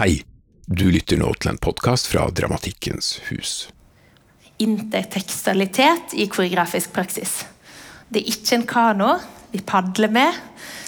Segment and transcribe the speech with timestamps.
[0.00, 0.22] Hei,
[0.64, 3.50] du lytter nå til en podkast fra Dramatikkens hus.
[4.64, 7.34] Intertekstualitet i koreografisk praksis.
[8.08, 9.10] Det er ikke en kano
[9.52, 10.38] vi padler med,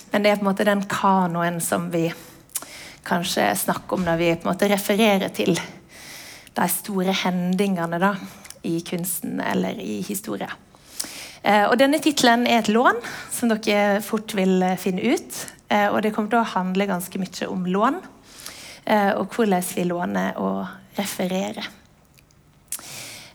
[0.09, 2.07] men det er på en måte den kanoen som vi
[3.05, 8.15] kanskje snakker om når vi på en måte refererer til de store hendingene da,
[8.65, 10.49] i kunsten eller i historie.
[11.45, 15.45] Eh, og Denne tittelen er et lån, som dere fort vil finne ut.
[15.69, 18.03] Eh, og det kommer til å handle ganske mye om lån.
[18.85, 20.67] Eh, og hvordan vi låner og
[20.99, 21.71] refererer.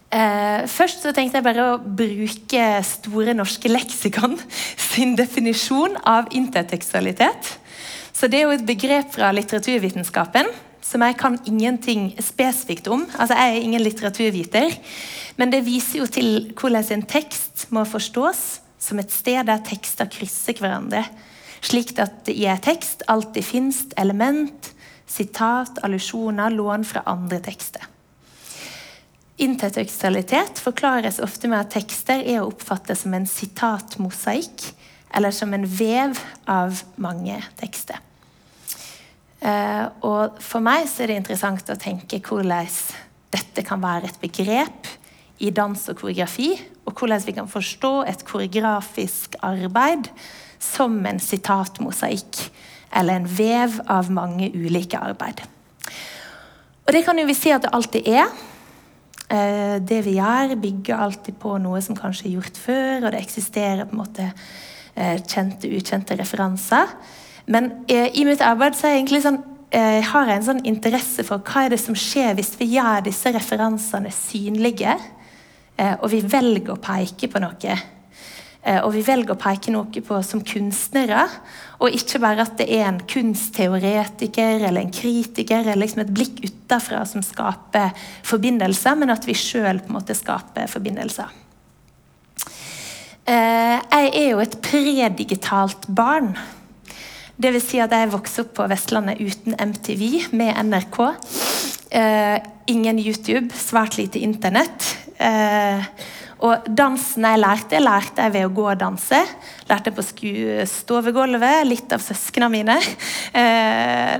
[0.10, 4.40] Uh, først så tenkte jeg bare å bruke Store norske leksikon
[4.90, 7.52] sin definisjon av intertekstualitet.
[8.10, 10.50] Så Det er jo et begrep fra litteraturvitenskapen
[10.82, 13.06] som jeg kan ingenting spesifikt om.
[13.20, 14.74] Altså, Jeg er ingen litteraturviter,
[15.38, 20.10] men det viser jo til hvordan en tekst må forstås som et sted der tekster
[20.10, 21.06] krysser hverandre,
[21.62, 24.74] slik at i en tekst alltid finnes element,
[25.10, 27.86] sitat, allusjoner, lån fra andre tekster.
[29.40, 34.66] Intertekstualitet forklares ofte med at tekster er å oppfatte som en sitatmosaikk,
[35.16, 37.98] eller som en vev av mange tekster.
[39.40, 42.68] Uh, og For meg er det interessant å tenke hvordan
[43.32, 44.90] dette kan være et begrep
[45.40, 46.52] i dans og koreografi,
[46.84, 50.12] og hvordan vi kan forstå et koreografisk arbeid
[50.60, 52.42] som en sitatmosaikk
[52.96, 55.44] eller en vev av mange ulike arbeid.
[56.88, 58.30] Og Det kan jo vi si at det alltid er.
[59.30, 63.20] Eh, det vi gjør, bygger alltid på noe som kanskje er gjort før, og det
[63.22, 66.90] eksisterer på en måte eh, kjente, ukjente referanser.
[67.46, 69.38] Men eh, i mitt arbeid så er jeg egentlig sånn,
[69.70, 73.30] jeg har en sånn interesse for hva er det som skjer hvis vi gjør disse
[73.36, 74.96] referansene synlige,
[76.02, 77.76] og vi velger å peke på noe
[78.84, 81.24] og vi velger å peke noe på som kunstnere,
[81.80, 86.42] og ikke bare at det er en kunstteoretiker eller en kritiker eller liksom et blikk
[86.44, 87.94] utafra som skaper
[88.28, 89.80] forbindelser, men at vi sjøl
[90.12, 91.32] skaper forbindelser.
[93.30, 96.34] Eh, jeg er jo et predigitalt barn.
[97.40, 100.98] Vil si at jeg vokste opp på Vestlandet uten MTV, med NRK.
[101.96, 102.38] Eh,
[102.68, 104.98] ingen YouTube, svært lite Internett.
[106.40, 109.18] Og dansen jeg lærte, lærte jeg ved å gå og danse.
[109.68, 112.78] Lærte på stovegulvet, litt av søsknene mine.
[113.30, 114.16] Eh,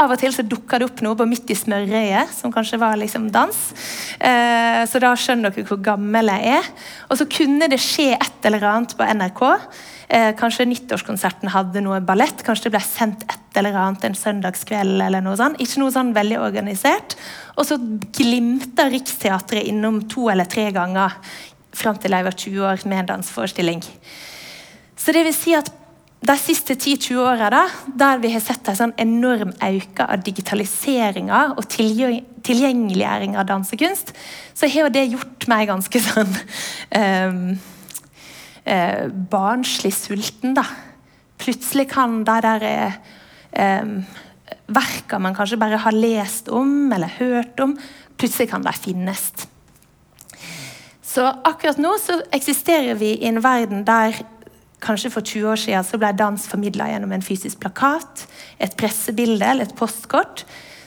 [0.00, 2.96] av og til så dukka det opp noe på midt i smørøyet som kanskje var
[2.98, 3.58] liksom dans.
[4.18, 6.72] Eh, så da skjønner dere hvor gammel jeg er.
[7.06, 9.44] Og så kunne det skje et eller annet på NRK.
[10.08, 12.40] Eh, kanskje nyttårskonserten hadde noe ballett.
[12.46, 15.02] Kanskje det ble sendt et eller annet en søndagskveld.
[15.04, 15.60] eller noe sånt.
[15.60, 17.18] Ikke noe sånn veldig organisert.
[17.60, 17.76] Og så
[18.16, 21.20] glimta Riksteatret innom to eller tre ganger
[21.74, 23.82] fram til jeg var 20 år med en danseforestilling.
[24.98, 25.70] Så det vil si at
[26.18, 27.62] de siste 10-20 åra,
[27.94, 34.10] der vi har sett en sånn enorm økning av digitaliseringa og tilgjengeliggjøring av dansekunst,
[34.54, 36.32] så har det gjort meg ganske sånn
[36.98, 37.44] um,
[38.66, 40.66] uh, barnslig sulten, da.
[41.38, 42.66] Plutselig kan de der
[43.54, 44.00] um,
[44.74, 47.76] verka man kanskje bare har lest om eller hørt om,
[48.18, 49.30] plutselig kan de finnes.
[51.18, 54.20] Så akkurat nå så eksisterer vi i en verden der
[54.78, 58.22] kanskje for 20 år siden så ble dans formidla gjennom en fysisk plakat,
[58.62, 60.44] et pressebilde eller et postkort.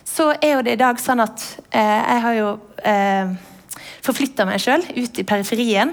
[0.07, 1.43] Så er jo det i dag sånn at
[1.75, 2.47] eh, jeg har jo
[2.87, 3.33] eh,
[4.07, 5.91] forflytta meg sjøl ut i periferien.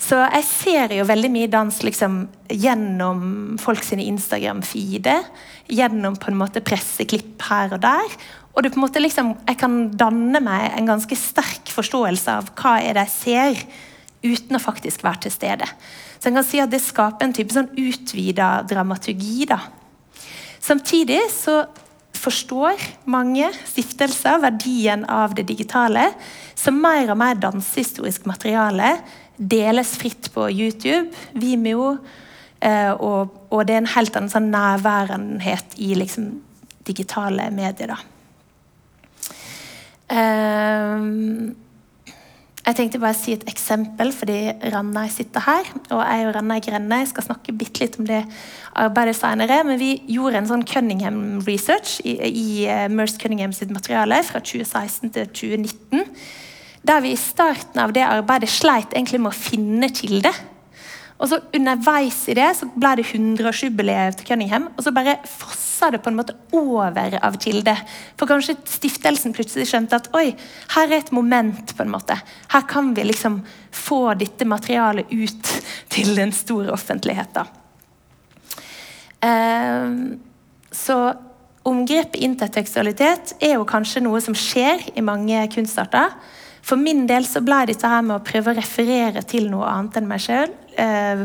[0.00, 5.26] Så jeg ser jo veldig mye dans liksom, gjennom folk sine Instagram-feeder.
[5.72, 8.16] Gjennom på en måte presseklipp her og der.
[8.54, 12.52] Og det på en måte liksom, jeg kan danne meg en ganske sterk forståelse av
[12.58, 13.64] hva er det jeg ser,
[14.24, 15.68] uten å faktisk være til stede.
[16.18, 19.44] Så jeg kan si at det skaper en type sånn utvida dramaturgi.
[19.50, 19.58] da.
[20.64, 21.64] Samtidig så
[22.16, 26.06] forstår mange stiftelser verdien av det digitale.
[26.56, 28.94] Så mer og mer dansehistorisk materiale
[29.36, 31.96] deles fritt på YouTube, Vimeo,
[32.60, 36.30] eh, og, og, det er en helt annen sånn nærværenhet i liksom,
[36.86, 37.94] digitale medier.
[37.94, 38.00] da.
[40.14, 41.54] Um,
[42.64, 44.38] jeg tenkte bare å si et eksempel, fordi
[44.72, 45.66] Ranveig sitter her.
[45.90, 48.22] Og jeg og Ranveig Grenne skal snakke bitte litt om det
[48.80, 49.58] arbeidet senere.
[49.68, 54.40] Men vi gjorde en sånn Cunningham research i, i uh, Merce Cunningham sitt materiale fra
[54.40, 56.08] 2016 til 2019.
[56.84, 60.32] Der vi i starten av det arbeidet sleit egentlig med å finne kilde.
[61.22, 64.66] Og så Underveis i det så ble det 100-årsjubileet til Cunningham.
[64.74, 67.72] Og så bare fossa det på en måte over av kilde.
[68.20, 70.32] For kanskje stiftelsen plutselig skjønte at oi,
[70.74, 71.74] her er et moment.
[71.74, 72.18] på en måte.
[72.52, 73.40] Her kan vi liksom
[73.70, 75.52] få dette materialet ut
[75.94, 77.48] til den store offentligheten.
[79.24, 80.20] Um,
[80.74, 81.14] så
[81.64, 86.12] omgrepet intertekstualitet er jo kanskje noe som skjer i mange kunstarter.
[86.64, 89.98] For min del så ble dette her med å prøve å referere til noe annet
[90.00, 91.24] enn meg sjøl eh,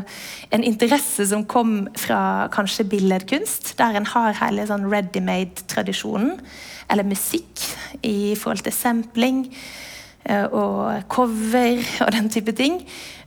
[0.50, 6.36] en interesse som kom fra kanskje billedkunst, der en har hele sånn ready-made-tradisjonen.
[6.90, 7.64] Eller musikk
[8.06, 9.44] i forhold til sampling
[10.26, 12.82] eh, og cover og den type ting.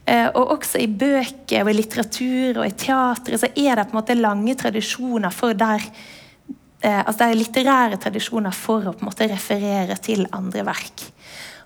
[0.05, 3.95] Eh, og også i bøker og i litteratur og i teater så er det på
[3.95, 5.87] en måte lange tradisjoner for der
[6.83, 11.05] altså Det er litterære tradisjoner for å på en måte referere til andre verk.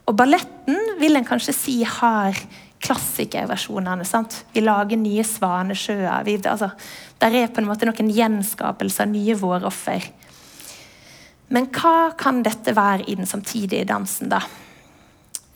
[0.07, 2.37] Og balletten vil en kanskje si har
[2.83, 4.05] klassikerversjonene.
[4.05, 4.45] sant?
[4.53, 6.23] Vi lager nye svanesjøer.
[6.23, 6.69] Vi, altså,
[7.19, 10.07] der er på en måte noen gjenskapelser, av nye våroffer.
[11.49, 14.41] Men hva kan dette være i den samtidige dansen, da?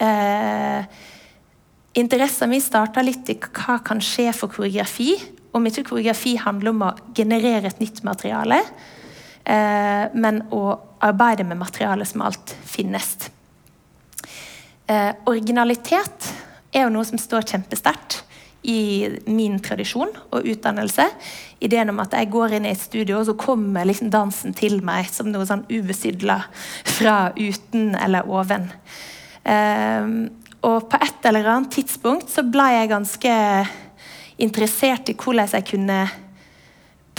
[0.02, 0.86] Eh,
[2.00, 5.12] Interessen min starta litt i hva kan skje for koreografi.
[5.52, 8.62] Om ikke koreografi handler om å generere et nytt materiale,
[9.44, 13.30] eh, men å arbeide med materiale som alt finnes.
[14.92, 16.32] Eh, originalitet
[16.74, 18.22] er jo noe som står kjempesterkt
[18.68, 21.06] i min tradisjon og utdannelse.
[21.64, 24.82] Ideen om at jeg går inn i et studio, og så kommer liksom dansen til
[24.86, 26.38] meg som noe sånn ubesydla
[26.98, 28.68] fra uten eller oven.
[29.44, 30.12] Eh,
[30.62, 33.38] og på et eller annet tidspunkt så ble jeg ganske
[34.42, 36.04] interessert i hvordan jeg kunne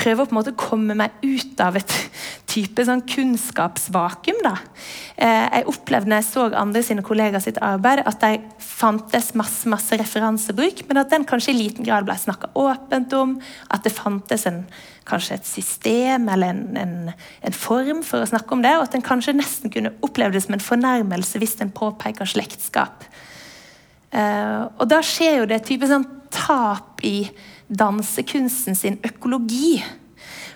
[0.02, 1.94] prøve å på en måte komme meg ut av et
[2.50, 4.40] type sånn kunnskapsvakuum.
[4.44, 4.54] Da.
[5.16, 8.32] Eh, jeg opplevde når jeg så andre sine kollegaer sitt arbeid, at det
[8.62, 13.36] fantes masse, masse referansebruk, men at den kanskje i liten grad ble snakka åpent om.
[13.72, 14.64] At det fantes en,
[15.08, 16.96] kanskje et system eller en, en,
[17.42, 18.74] en, form for å snakke om det.
[18.78, 23.06] Og at en kanskje nesten kunne oppleve det som en fornærmelse hvis en påpeker slektskap.
[24.12, 27.24] Uh, og da skjer jo det et type sånn tap i
[27.78, 29.80] dansekunsten sin økologi.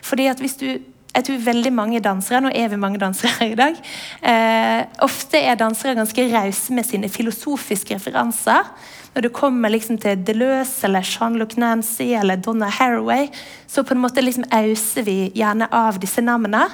[0.04, 0.68] Fordi at hvis du
[1.16, 3.78] jeg tror veldig mange dansere nå er vi mange dansere her i dag,
[4.20, 8.68] eh, ofte er dansere ganske rause med sine filosofiske referanser.
[9.14, 13.30] Når du kommer liksom til Deleuze eller Jean-Luc Nancy eller Donna Haraway,
[13.66, 16.66] så på en måte liksom auser vi gjerne av disse navnene.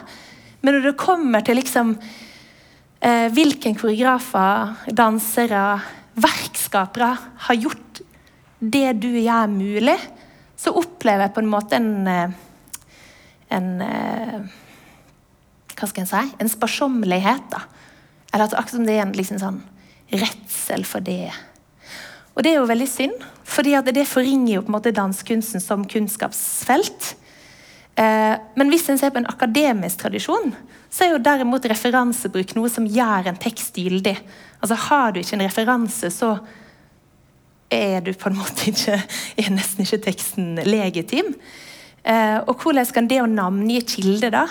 [0.63, 1.95] Men når det kommer til liksom
[2.99, 5.63] eh, hvilken koreografer, dansere,
[6.19, 7.13] verkskapere
[7.47, 8.03] har gjort
[8.59, 9.97] det du gjør mulig,
[10.63, 12.35] så opplever jeg på en måte en, eh,
[13.51, 14.59] en eh,
[15.73, 16.35] Hva skal en si?
[16.39, 17.49] En sparsommelighet.
[17.51, 17.65] da.
[18.33, 19.63] Eller at akkurat som det er en liksom sånn
[20.13, 21.33] redsel for det.
[22.37, 25.85] Og det er jo veldig synd, fordi det forringer jo på en måte dansekunsten som
[25.89, 27.17] kunnskapsfelt.
[27.97, 30.55] Eh, men hvis en ser på en akademisk tradisjon,
[30.93, 34.15] så er jo derimot referansebruk noe som gjør en tekst gyldig.
[34.63, 36.37] Altså Har du ikke en referanse, så
[37.73, 38.99] er du på en måte ikke,
[39.41, 41.33] er nesten ikke teksten legitim.
[42.03, 44.47] Eh, og hvordan kan det å navngi kilde da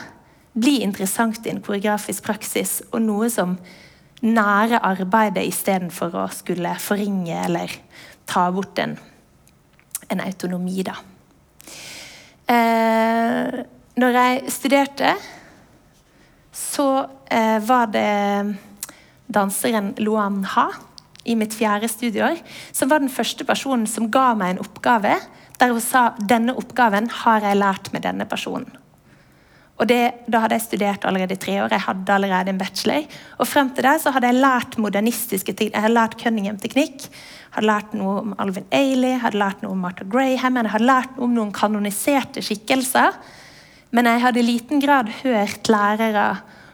[0.51, 3.55] bli interessant i en koreografisk praksis, og noe som
[4.21, 7.71] nærer arbeidet istedenfor å skulle forringe eller
[8.29, 8.97] ta bort en,
[10.11, 10.97] en autonomi, da.
[12.51, 13.61] Eh,
[14.01, 15.15] når jeg studerte,
[16.51, 16.87] så
[17.31, 18.09] eh, var det
[19.31, 20.67] danseren Luan Ha
[21.25, 22.39] i mitt fjerde studieår,
[22.73, 25.17] som var den første personen som ga meg en oppgave
[25.61, 28.71] der hun sa denne oppgaven har jeg lært med denne personen.
[29.81, 33.05] Og det, Da hadde jeg studert allerede i tre år, jeg hadde allerede en bachelor.
[33.39, 35.71] Og frem til det så hadde jeg lært modernistiske ting.
[35.73, 37.07] Jeg hadde lært Cunningham-teknikk,
[37.55, 41.17] hadde lært noe om Alvin Ailey, hadde lært noe om Martha Graham, jeg hadde lært
[41.17, 43.17] noe om noen kanoniserte skikkelser.
[43.91, 46.27] Men jeg hadde i liten grad hørt lærere,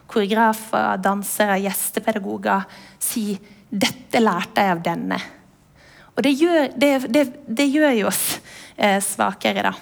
[0.07, 2.63] koreografer, dansere, gjestepedagoger
[2.99, 3.33] si
[3.67, 5.19] dette lærte jeg av denne.
[6.17, 8.23] Og det gjør, det, det, det gjør jo oss
[8.75, 9.75] eh, svakere, da.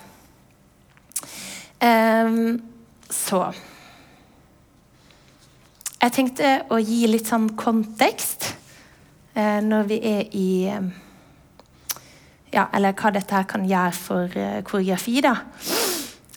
[1.86, 2.56] Um,
[3.12, 3.42] så
[6.00, 8.48] Jeg tenkte å gi litt sånn kontekst
[9.36, 10.50] eh, når vi er i
[12.56, 15.36] Ja, eller hva dette her kan gjøre for eh, koreografi, da.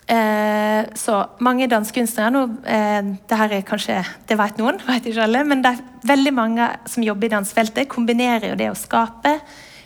[0.09, 3.99] Eh, så mange dansekunstnere nå, eh, det her er kanskje,
[4.29, 7.91] det vet noen, vet ikke alle, men det er veldig mange som jobber i dansefeltet,
[7.93, 9.35] kombinerer jo det å skape,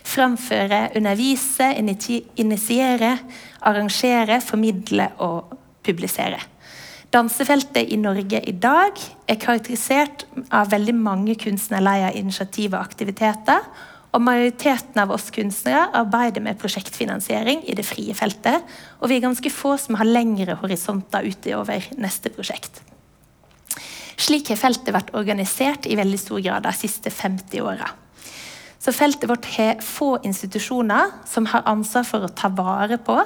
[0.07, 3.11] framføre, undervise, initiere,
[3.67, 5.53] arrangere, formidle og
[5.83, 6.39] publisere.
[7.13, 8.99] Dansefeltet i Norge i dag
[9.29, 13.67] er karakterisert av veldig mange kunstnerleier, initiativ og aktiviteter,
[14.13, 18.61] og majoriteten av oss kunstnere arbeider med prosjektfinansiering i det frie feltet.
[19.01, 22.83] Og vi er ganske få som har lengre horisonter utover neste prosjekt.
[24.21, 27.89] Slik har feltet vært organisert i veldig stor grad de siste 50 åra.
[28.83, 33.17] Så feltet vårt har få institusjoner som har ansvar for å ta vare på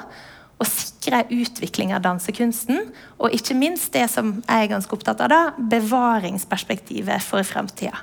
[0.57, 2.87] og sikre utvikling av dansekunsten,
[3.21, 5.41] og ikke minst det som jeg er ganske opptatt av, da,
[5.73, 7.99] bevaringsperspektivet for framtida.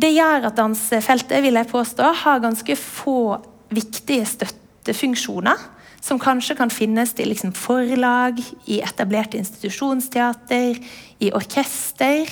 [0.00, 3.36] Det gjør at dansefeltet vil jeg påstå, har ganske få
[3.74, 5.68] viktige støttefunksjoner.
[6.00, 10.78] Som kanskje kan finnes i liksom forlag, i etablerte institusjonsteater,
[11.20, 12.30] i orkester.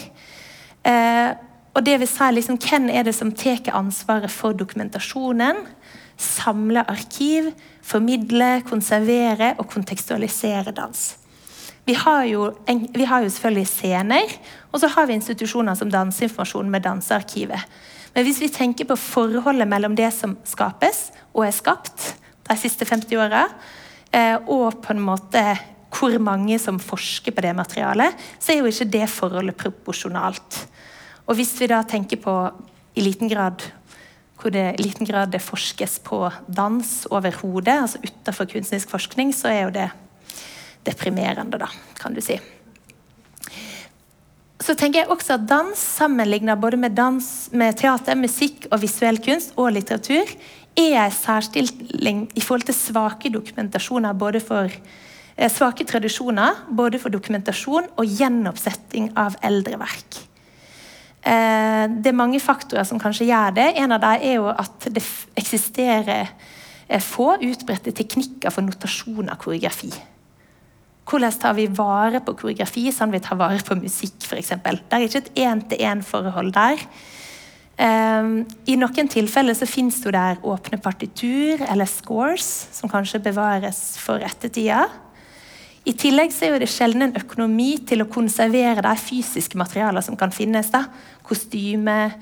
[0.88, 1.30] Eh,
[1.76, 5.66] og det vil si liksom, Hvem er det som tar ansvaret for dokumentasjonen?
[6.16, 7.52] Samle arkiv,
[7.84, 11.18] formidle, konservere og kontekstualisere dans.
[11.88, 12.50] Vi har, jo,
[12.92, 14.32] vi har jo selvfølgelig scener,
[14.68, 17.62] og så har vi institusjoner som Danseinformasjon med Dansearkivet.
[18.12, 22.10] Men hvis vi tenker på forholdet mellom det som skapes og er skapt
[22.44, 23.46] de siste 50 åra,
[24.12, 25.40] eh, og på en måte
[25.96, 30.58] hvor mange som forsker på det materialet, så er jo ikke det forholdet proporsjonalt.
[31.24, 32.34] Og hvis vi da tenker på
[33.00, 33.64] i liten grad
[34.38, 39.48] hvor det i liten grad det forskes på dans overhodet, altså utenfor kunstnerisk forskning, så
[39.50, 39.88] er jo det
[40.88, 41.68] deprimerende, da,
[42.00, 42.38] kan du si.
[44.58, 49.20] Så tenker jeg også at dans, sammenlignet både med, dans, med teater, musikk og visuell
[49.22, 50.32] kunst og litteratur,
[50.78, 57.14] er en særstilling i forhold til svake dokumentasjoner både for eh, svake tradisjoner både for
[57.14, 60.20] dokumentasjon og gjenoppsetting av eldre verk.
[61.22, 63.72] Eh, det er mange faktorer som kanskje gjør det.
[63.78, 65.02] En av dem er jo at det
[65.38, 66.28] eksisterer
[66.86, 69.90] eh, få utbredte teknikker for notasjon av koreografi.
[71.08, 74.52] Hvordan tar vi vare på koreografi sånn vi tar vare på musikk, f.eks.?
[74.60, 76.82] Det er ikke et én-til-én-forhold der.
[77.78, 83.96] Um, I noen tilfeller så finnes det der åpne partitur eller scores, som kanskje bevares
[84.02, 84.82] for ettertida.
[85.88, 90.18] I tillegg så er det sjelden en økonomi til å konservere de fysiske materialene som
[90.18, 90.68] kan finnes.
[90.74, 90.84] da.
[91.24, 92.12] Kostyme,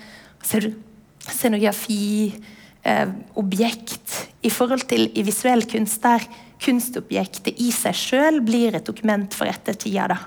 [1.26, 2.36] scenografi,
[2.84, 4.28] eh, objekt.
[4.42, 6.22] I forhold til i visuell kunst der
[6.62, 10.08] kunstobjektet i seg sjøl blir et dokument for ettertida.
[10.12, 10.18] da.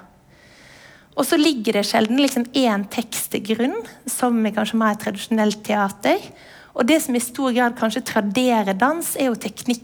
[1.20, 3.76] Og så ligger det sjelden liksom én tekst til grunn,
[4.08, 6.22] som i kanskje mer tradisjonelt teater.
[6.78, 9.84] Og det som i stor grad kanskje traderer dans, er jo teknikk,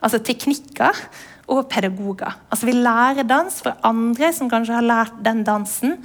[0.00, 1.04] altså teknikker
[1.50, 2.38] og pedagoger.
[2.48, 5.98] Altså Vi lærer dans fra andre som kanskje har lært den dansen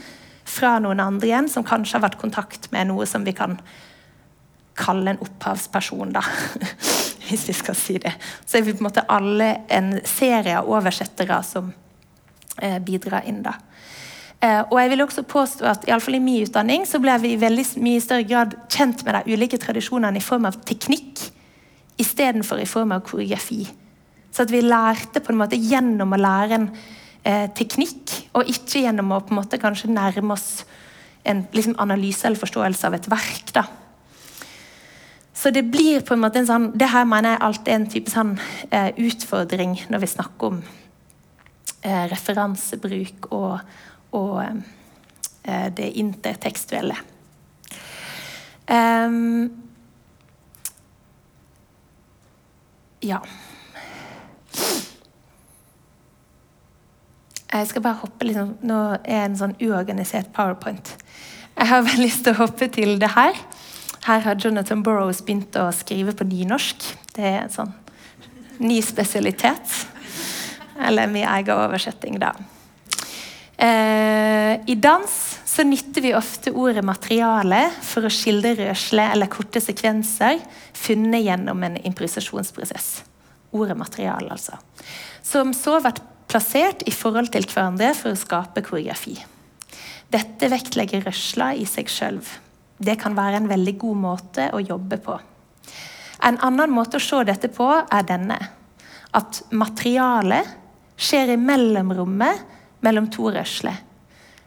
[0.45, 3.57] fra noen andre igjen, som kanskje har vært i kontakt med noe som vi kan
[4.75, 6.25] kalle en opphavsperson, da.
[7.29, 8.13] Hvis vi skal si det.
[8.45, 11.71] Så er vi på en måte alle en serie av oversettere som
[12.61, 13.55] eh, bidrar inn, da.
[14.43, 17.33] Eh, og jeg vil også påstå at i, fall i min utdanning så ble vi
[17.33, 21.23] i veldig mye større grad kjent med de ulike tradisjonene i form av teknikk
[22.01, 23.63] istedenfor i form av koreografi.
[24.35, 26.67] Så at vi lærte på en måte gjennom å lære en
[27.23, 30.65] eh, teknikk, og ikke gjennom å på en måte kanskje nærme oss
[31.25, 33.53] en liksom, analyse eller forståelse av et verk.
[33.55, 33.63] da.
[35.45, 37.91] Så det blir på en måte en sånn Det her mener jeg alltid er en
[37.93, 38.31] type sånn
[38.73, 40.55] eh, utfordring når vi snakker om
[41.85, 43.59] eh, referansebruk og,
[44.17, 46.97] og eh, det intertekstuelle.
[48.65, 49.51] Um,
[53.05, 53.21] ja.
[57.53, 60.95] Jeg skal bare hoppe liksom, Nå er en sånn uorganisert powerpoint.
[61.53, 63.37] Jeg har bare lyst til å hoppe til det her.
[64.05, 66.83] Her har Jonathan Burrows begynt å skrive på nynorsk.
[67.15, 67.71] Det er en sånn
[68.61, 69.71] ny spesialitet.
[70.77, 72.35] Eller min egen oversetting, da.
[73.57, 79.61] Eh, I dans så nytter vi ofte ordet materiale for å skildre rørsle eller korte
[79.63, 80.41] sekvenser
[80.75, 82.89] funnet gjennom en improvisasjonsprosess.
[83.55, 84.59] Ordet materiale, altså.
[85.23, 89.15] Som så blir plassert i forhold til hverandre for å skape koreografi.
[90.11, 92.19] Dette vektlegger rørsla i seg sjøl.
[92.85, 95.15] Det kan være en veldig god måte å jobbe på.
[96.25, 98.37] En annen måte å se dette på er denne.
[99.15, 100.53] At materialet
[100.95, 102.43] skjer i mellomrommet
[102.85, 103.77] mellom to rørsler.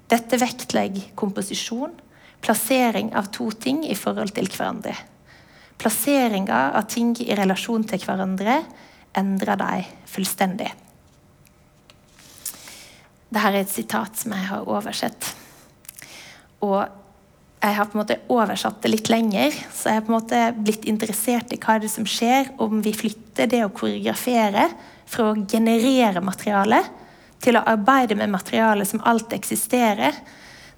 [0.08, 1.92] Dette vektlegger komposisjon,
[2.40, 4.94] plassering av to ting i forhold til hverandre.
[5.78, 8.62] Plasseringa av ting i relasjon til hverandre
[9.18, 10.70] endrer dem fullstendig.
[13.28, 15.34] Dette er et sitat som jeg har oversett.
[16.64, 16.80] Og
[17.58, 20.42] jeg har på en måte oversatt det litt lenger, så jeg har på en måte
[20.58, 24.68] blitt interessert i hva det er som skjer om vi flytter det å koreografere
[25.08, 26.82] fra å generere materiale
[27.42, 30.14] til å arbeide med materiale som alt eksisterer,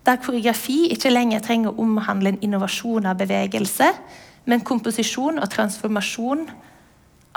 [0.05, 3.91] der koreografi ikke lenger trenger å omhandle en innovasjon av bevegelse,
[4.49, 6.47] men komposisjon og transformasjon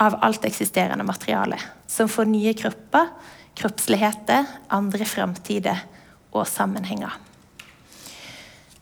[0.00, 3.12] av alt eksisterende materiale, som får nye kropper
[3.60, 5.84] kroppsligheter, andre framtider
[6.32, 7.12] og sammenhenger.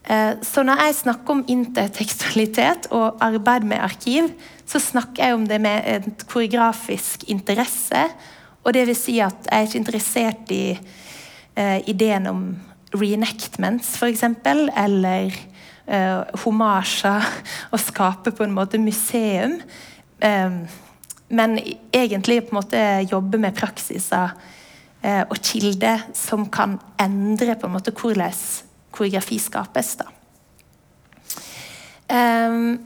[0.03, 4.33] Eh, så når jeg snakker om intertekstualitet og arbeid med arkiv,
[4.67, 8.07] så snakker jeg om det med en koreografisk interesse
[8.65, 10.79] Og det vil si at jeg er ikke interessert i
[11.59, 12.43] uh, ideen om
[12.95, 15.35] reenactments, f.eks., eller
[15.91, 17.27] uh, homasjer.
[17.75, 19.59] Å skape på en måte museum.
[20.23, 20.63] Um,
[21.29, 21.59] men
[21.91, 27.75] egentlig på en måte jobbe med praksiser uh, og kilder som kan endre på en
[27.81, 28.31] måte hvordan
[28.93, 29.97] koreografi skapes.
[30.01, 30.11] da.
[32.13, 32.77] Um,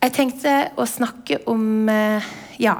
[0.00, 2.24] jeg tenkte å snakke om uh,
[2.60, 2.78] Ja.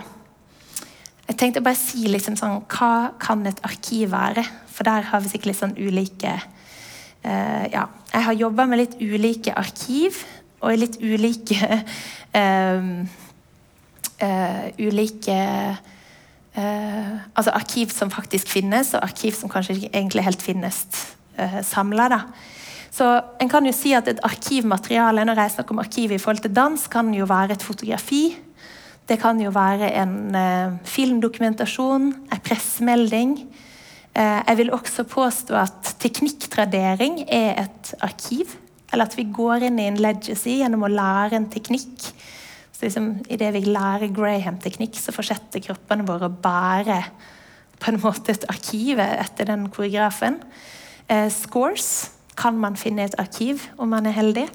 [1.30, 4.44] Jeg tenkte å bare si liksom sånn Hva kan et arkiv være?
[4.70, 7.88] For der har vi sikkert litt sånn ulike uh, Ja.
[8.12, 10.22] Jeg har jobba med litt ulike arkiv
[10.60, 11.82] og litt ulike
[12.36, 12.90] uh,
[14.86, 15.40] Ulike
[16.60, 20.82] Altså arkiv som faktisk finnes, og arkiv som kanskje ikke egentlig helt finnes
[21.38, 22.08] uh, samla.
[22.90, 23.06] Så
[23.40, 26.54] en kan jo si at Et arkivmateriale når jeg snakker om arkiv i forhold til
[26.54, 28.36] dans, kan jo være et fotografi.
[29.08, 33.32] Det kan jo være en eh, filmdokumentasjon, en pressemelding.
[34.14, 38.54] Eh, jeg vil også påstå at teknikktradering er et arkiv.
[38.92, 42.10] Eller at vi går inn i en legacy gjennom å lære en teknikk.
[42.74, 47.02] Så liksom, Idet vi lærer Graham-teknikk, så fortsetter kroppene våre å bære
[47.80, 50.38] på en måte et arkiv etter den koreografen.
[51.10, 54.46] Eh, scores kan man finne et arkiv om man er heldig.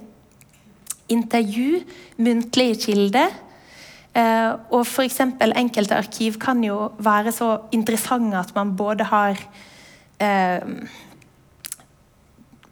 [1.11, 1.81] Intervju,
[2.17, 3.33] muntlige kilder.
[4.15, 5.19] Eh, og f.eks.
[5.43, 9.35] enkelte arkiv kan jo være så interessante at man både har
[10.23, 10.63] eh,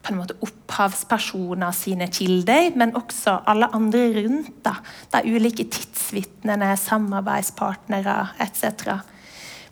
[0.04, 4.54] på en måte opphavspersoner sine kilder, men også alle andre rundt.
[4.64, 4.78] da,
[5.12, 9.04] De ulike tidsvitnene, samarbeidspartnere etc.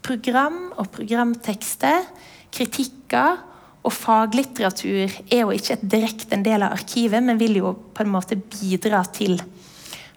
[0.03, 2.03] Program og programtekster,
[2.51, 3.50] kritikker
[3.81, 8.13] og faglitteratur er jo ikke direkte en del av arkivet, men vil jo på en
[8.13, 9.39] måte bidra til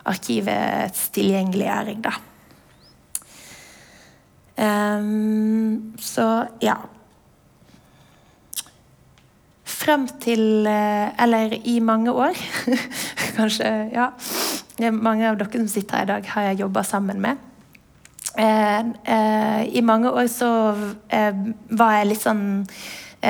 [0.04, 2.12] arkivets tilgjengeliggjøring, da.
[4.54, 6.76] Um, så ja.
[9.66, 12.38] Frem til eh, Eller i mange år,
[13.36, 14.12] kanskje Ja.
[14.90, 17.42] Mange av dere som sitter her i dag, har jeg jobba sammen med.
[18.38, 21.34] Uh, uh, I mange år så uh,
[21.70, 22.46] var jeg litt sånn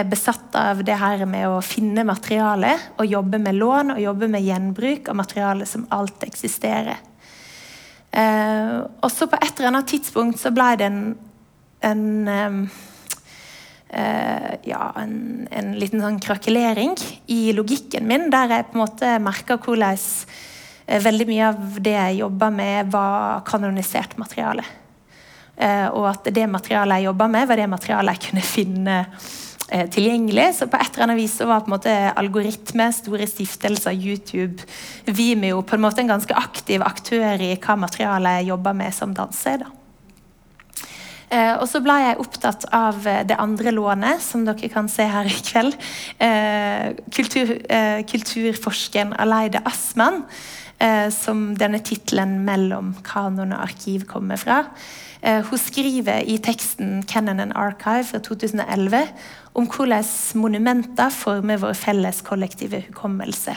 [0.02, 4.42] besatt av det her med å finne materiale og jobbe med lån og jobbe med
[4.42, 6.98] gjenbruk av materiale som alt eksisterer.
[8.14, 11.00] Eh, og på et eller annet tidspunkt så ble det en,
[11.82, 12.04] en
[13.88, 15.16] eh, ja, en,
[15.50, 16.94] en, liten sånn krakelering
[17.30, 21.96] i logikken min, der jeg på en måte merka hvordan eh, veldig mye av det
[21.96, 24.66] jeg jobba med, var kanonisert materiale.
[25.56, 29.00] Eh, og at det materialet jeg jobba med, var det materialet jeg kunne finne
[29.94, 30.48] tilgjengelig.
[30.58, 34.64] Så på et eller annet vis så var på en måte algoritme, store stiftelser, YouTube,
[35.06, 39.16] Vimeo på en måte en ganske aktiv aktør i hva materialet jeg jobber med som
[39.16, 39.64] danser.
[39.64, 39.72] da.
[41.34, 45.28] Eh, og så ble jeg opptatt av det andre lånet, som dere kan se her
[45.28, 45.78] i kveld.
[46.22, 50.22] Eh, kultur, eh, kulturforskeren Aleide Asman,
[50.78, 54.64] eh, som denne tittelen 'Mellom kanon og arkiv' kommer fra.
[55.24, 59.08] Eh, hun skriver i teksten 'Canon and Archive' fra 2011
[59.54, 63.56] om hvordan monumenter former vår felles kollektive hukommelse.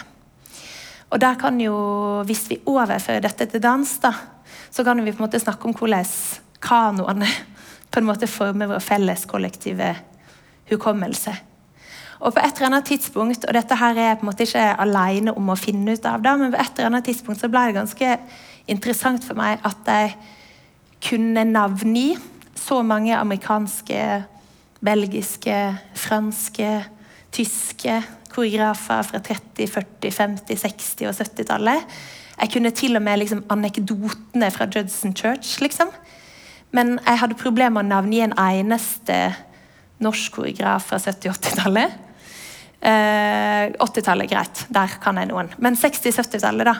[1.09, 4.13] Og der kan jo, Hvis vi overfører dette til dans, da,
[4.71, 6.05] så kan vi på en måte snakke om hvordan
[6.61, 7.27] kanoene
[7.91, 9.95] på en måte former vår felles kollektive
[10.69, 11.35] hukommelse.
[12.19, 14.79] Og på et eller annet tidspunkt, og dette her er jeg på en måte ikke
[14.79, 17.59] alene om å finne ut av, det, men på et eller annet tidspunkt så ble
[17.59, 18.17] det ganske
[18.67, 20.15] interessant for meg at jeg
[21.03, 22.17] kunne navngi
[22.57, 24.23] så mange amerikanske,
[24.83, 25.57] belgiske,
[25.97, 26.71] franske,
[27.33, 28.01] tyske
[28.33, 31.97] koreografer fra 30-, 40-, 50-, 60- og 70-tallet.
[32.37, 35.89] Jeg kunne til og med liksom, anekdotene fra Judson Church, liksom.
[36.71, 39.15] Men jeg hadde problemer med å navngi en eneste
[40.03, 41.95] norsk koreograf fra 70- 80-tallet.
[42.81, 44.65] Eh, 80-tallet, greit.
[44.69, 45.49] Der kan jeg noen.
[45.57, 46.75] Men 60-70-tallet, da.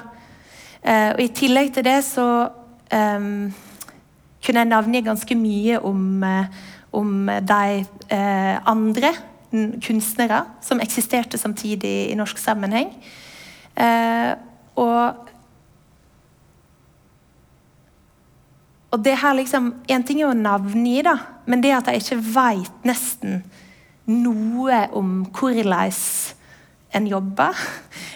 [0.83, 2.27] Eh, og I tillegg til det så
[2.93, 3.47] um,
[4.43, 6.45] kunne jeg navngi ganske mye om, eh,
[6.93, 9.13] om de eh, andre
[9.83, 12.91] kunstnere som eksisterte samtidig i norsk sammenheng.
[13.77, 14.35] Eh,
[14.75, 15.27] og
[18.91, 22.21] Og det her liksom, En ting er å navngi, da, men det at jeg ikke
[22.33, 23.41] veit nesten
[24.07, 25.91] noe om hvordan
[26.95, 27.59] en jobber,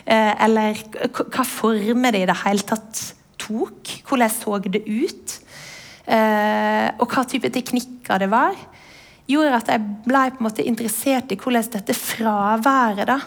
[0.05, 0.79] eh, eller
[1.11, 3.01] hva former det i det hele tatt
[3.41, 5.40] tok, hvordan så det ut,
[6.07, 8.55] og hva type teknikker det var,
[9.31, 13.19] gjorde at jeg ble på en måte interessert i hvordan dette fraværet da,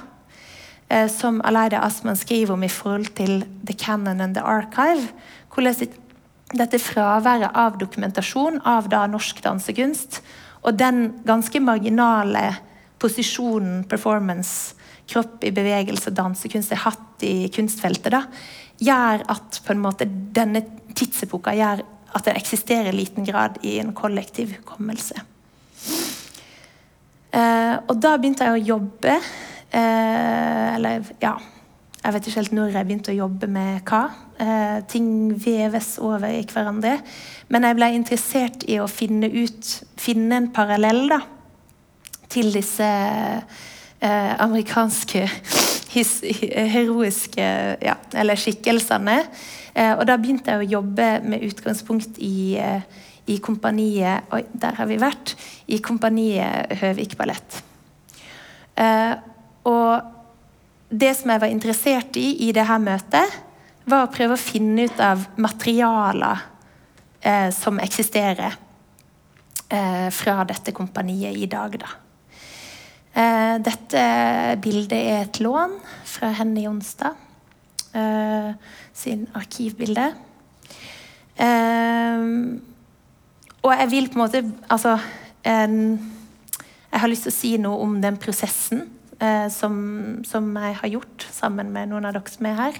[0.88, 5.10] eh, som Aleida Asman skriver om i forhold til The Canon and the Archive,
[5.54, 6.00] hvordan
[6.54, 10.20] dette fraværet av dokumentasjon av da norsk dansekunst,
[10.64, 12.50] og den ganske marginale
[13.02, 18.22] posisjonen performance, kropp i bevegelse dansekunst har hatt i kunstfeltet, da,
[18.80, 20.62] gjør at på en måte denne
[20.96, 21.82] tidsepoka gjør
[22.14, 25.18] at det eksisterer i liten grad i en kollektiv hukommelse.
[27.34, 29.18] Eh, og da begynte jeg å jobbe.
[29.74, 31.32] Eh, eller ja
[32.04, 34.02] Jeg vet ikke helt når jeg begynte å jobbe med hva.
[34.38, 35.08] Eh, ting
[35.40, 36.98] veves over i hverandre.
[37.48, 41.20] Men jeg ble interessert i å finne ut Finne en parallell da,
[42.28, 45.24] til disse eh, amerikanske
[45.94, 46.18] his,
[46.74, 47.46] heroiske
[47.82, 49.20] ja, eller skikkelsene.
[49.74, 52.82] Eh, og da begynte jeg å jobbe med utgangspunkt i, eh,
[53.26, 55.34] i kompaniet Oi, der har vi vært.
[55.68, 57.62] I kompaniet Høvik Ballett.
[58.76, 59.14] Eh,
[59.64, 60.02] og
[60.90, 63.40] det som jeg var interessert i i dette møtet,
[63.86, 66.50] var å prøve å finne ut av materialer
[67.52, 68.52] som eksisterer
[70.12, 71.78] fra dette kompaniet i dag.
[71.78, 71.88] da.
[73.14, 74.00] Eh, dette
[74.58, 75.76] bildet er et lån
[76.10, 77.14] fra Henny Jonstad
[77.94, 78.48] eh,
[78.94, 80.12] sin arkivbilde.
[81.34, 82.24] Eh,
[83.64, 84.98] og jeg vil på en måte Altså
[85.44, 88.84] Jeg har lyst til å si noe om den prosessen
[89.18, 89.74] eh, som,
[90.24, 92.78] som, jeg har gjort sammen med noen av dere som er her.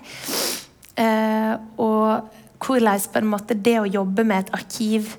[1.03, 2.31] Eh, og
[2.65, 5.17] hvordan på en måte det å jobbe med et arkiv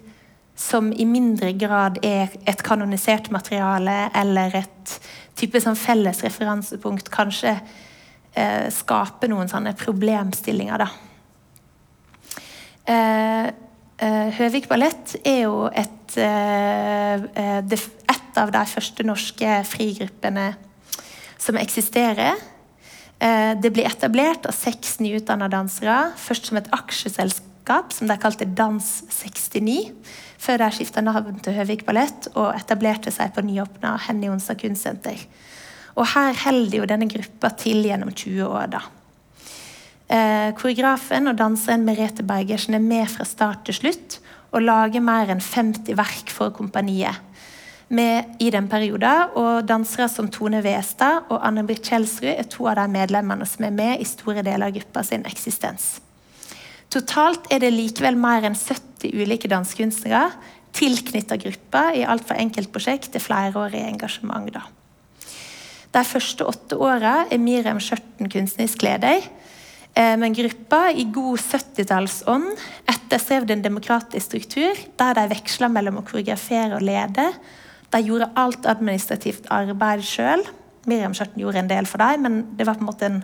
[0.56, 4.94] som i mindre grad er et kanonisert materiale eller et
[5.36, 7.58] type sånn felles referansepunkt, kanskje
[8.36, 10.90] eh, skape noen sånne problemstillinger, da.
[12.86, 13.48] Eh,
[13.98, 20.56] eh, Høvik Ballett er jo et, eh, eh, et av de første norske frigruppene
[21.38, 22.36] som eksisterer.
[23.18, 28.84] Det blir etablert av seks nyutdanna dansere, først som et aksjeselskap som de kalte Dans
[29.10, 29.94] 69
[30.38, 35.18] før de skifta navn til Høvik Ballett og etablerte seg på nyåpna Henny Onsdag kunstsenter.
[35.96, 38.84] Og her holder jo denne gruppa til gjennom 20 år, da.
[40.06, 44.20] Eh, koreografen og danseren Merete Bergersen er med fra start til slutt
[44.54, 47.24] og lager mer enn 50 verk for kompaniet.
[47.88, 52.80] Med i den perioden, og Dansere som Tone Westad og Anne-Britt Kjelsrud er to av
[52.80, 56.00] de medlemmene som er med i store deler av gruppa sin eksistens.
[56.90, 60.32] Totalt er det likevel mer enn 70 ulike dansekunstnere
[60.76, 64.50] tilknytta gruppa i alt fra enkeltprosjekt til flerårig engasjement.
[64.54, 64.66] Da.
[65.96, 69.24] De første åtte åra er Miriam Skjørten kunstnerisk leder.
[69.96, 72.50] Eh, men gruppa, i god 70-tallsånd,
[72.92, 77.30] etterstrevde en demokratisk struktur der de veksla mellom å koreografere og lede.
[77.94, 80.44] De gjorde alt administrativt arbeid sjøl.
[80.86, 83.22] Miriam Skjørten gjorde en del for deg, men det var på en måte en,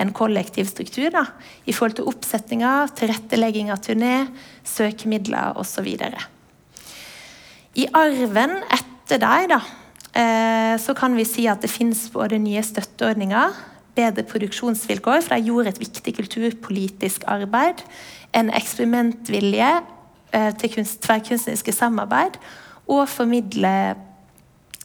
[0.00, 1.26] en kollektiv struktur da,
[1.68, 4.16] i forhold til oppsetninger, tilrettelegging av turné,
[4.66, 5.92] søkemidler osv.
[7.74, 9.60] I arven etter deg da,
[10.14, 13.56] så kan vi si at det fins både nye støtteordninger,
[13.94, 17.82] bedre produksjonsvilkår, for de gjorde et viktig kulturpolitisk arbeid,
[18.34, 19.70] en eksperimentvilje
[20.34, 22.38] eh, til kunst, tverrkunstneriske samarbeid,
[22.90, 23.74] og formidle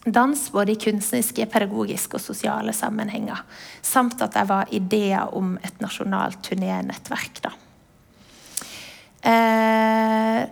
[0.05, 3.41] dans både i kunstneriske, pedagogiske og sosiale sammenhenger.
[3.81, 7.41] Samt at det var ideer om et nasjonalt turnénettverk.
[9.19, 10.45] Eh,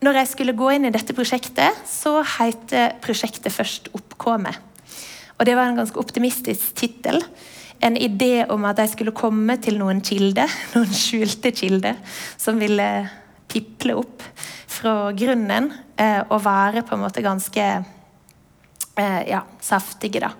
[0.00, 4.60] når jeg skulle gå inn i dette prosjektet, så heter prosjektet først 'Oppkomet'.
[5.38, 7.22] Og det var en ganske optimistisk tittel.
[7.80, 11.96] En idé om at jeg skulle komme til noen kilder, noen skjulte kilder,
[12.36, 13.08] som ville
[13.48, 14.22] piple opp
[14.70, 17.64] fra grunnen eh, og være på en måte ganske
[18.96, 20.32] eh, ja, saftige, da.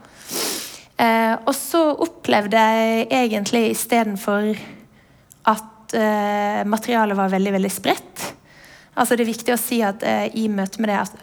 [1.00, 4.52] Eh, og så opplevde jeg egentlig istedenfor
[5.48, 8.26] at eh, materialet var veldig, veldig spredt.
[9.00, 11.14] Altså Det er viktig å si at eh, i møte med det at,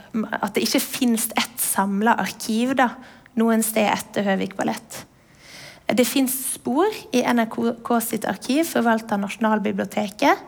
[0.41, 2.89] at det ikke finnes ett samla arkiv da,
[3.37, 5.03] noen sted etter Høvik Ballett.
[5.87, 10.41] Det fins spor i NRK sitt arkiv, forvalta av Nasjonalbiblioteket,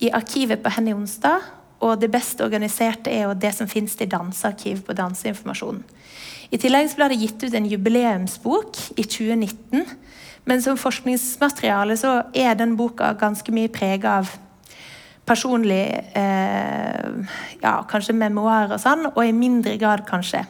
[0.00, 1.42] i arkivet på Henny Onsdag,
[1.84, 5.82] og det best organiserte er jo det som finnes i dansearkiv på Danseinformasjonen.
[6.50, 9.84] I tillegg ble det gitt ut en jubileumsbok i 2019.
[10.48, 14.32] Men som forskningsmateriale så er den boka ganske mye prega av
[15.30, 15.84] personlig
[16.18, 17.30] eh,
[17.62, 20.42] ja, kanskje memoarer og sånn, og i mindre grad kanskje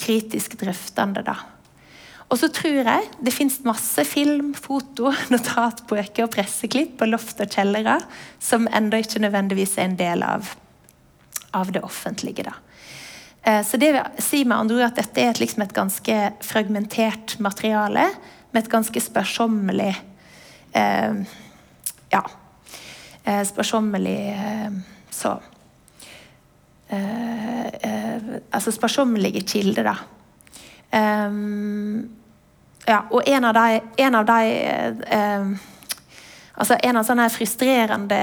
[0.00, 1.38] kritisk drøftende, da.
[2.32, 7.52] Og så tror jeg det fins masse film, foto, notatbøker og presseklipp på loft og
[7.52, 7.98] kjellere
[8.42, 10.52] som ennå ikke nødvendigvis er en del av,
[11.54, 12.46] av det offentlige.
[12.48, 12.56] da.
[13.44, 16.20] Eh, så det vil si med andre ord at dette er et, liksom et ganske
[16.44, 18.08] fragmentert materiale
[18.54, 19.92] med et ganske spørsommelig
[20.74, 21.20] eh,
[22.14, 22.24] ja,
[23.24, 24.70] sparsommelig eh,
[25.10, 25.38] så
[26.88, 29.94] eh, eh, Altså sparsommelige kilder, da.
[31.26, 32.10] Um,
[32.86, 34.40] ja, og en av de, en av de
[35.16, 35.46] eh,
[36.54, 38.18] altså En av sånne frustrerende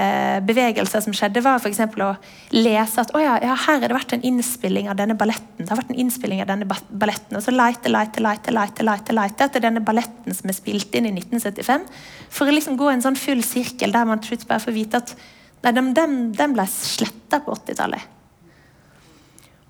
[0.48, 1.82] bevegelser som skjedde, var f.eks.
[1.84, 2.12] å
[2.56, 5.66] lese at ja, ja, her har det vært en innspilling av denne balletten.
[5.66, 9.18] det har vært en innspilling av denne balletten, Og så leite, leite, leite, leite, leite,
[9.18, 11.86] leite etter denne balletten som er spilt inn i 1975.
[12.30, 15.16] For å liksom gå en sånn full sirkel der man bare får vite at
[15.66, 18.20] nei, den, den, den ble sletta på 80-tallet.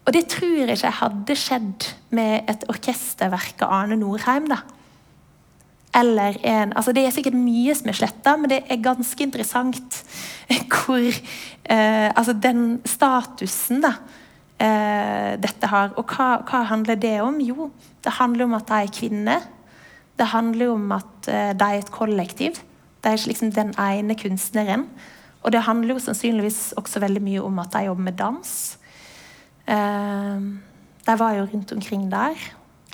[0.02, 4.50] Og det tror jeg ikke hadde skjedd med et orkesterverk av Arne Norheim.
[4.50, 4.62] da.
[5.96, 9.98] Eller en, altså Det er sikkert mye som er sletta, men det er ganske interessant
[10.72, 13.96] hvor eh, Altså den statusen da,
[14.62, 15.92] eh, dette har.
[16.00, 17.40] Og hva, hva, handler det om?
[17.44, 17.72] Jo,
[18.04, 19.48] det handler om at de er kvinner.
[20.18, 22.62] Det handler om at eh, de er et kollektiv.
[23.02, 24.88] De er ikke liksom den ene kunstneren.
[25.42, 28.52] Og det handler jo sannsynligvis også veldig mye om at de jobber med dans.
[29.68, 30.44] Eh,
[31.08, 32.38] de var jo rundt omkring der,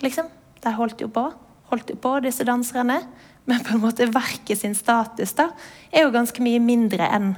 [0.02, 0.32] liksom.
[0.64, 1.30] De holdt jo på
[1.72, 3.02] holdt på, disse danserne.
[3.48, 5.50] Men på en måte verket sin status da,
[5.92, 7.32] er jo ganske mye mindre enn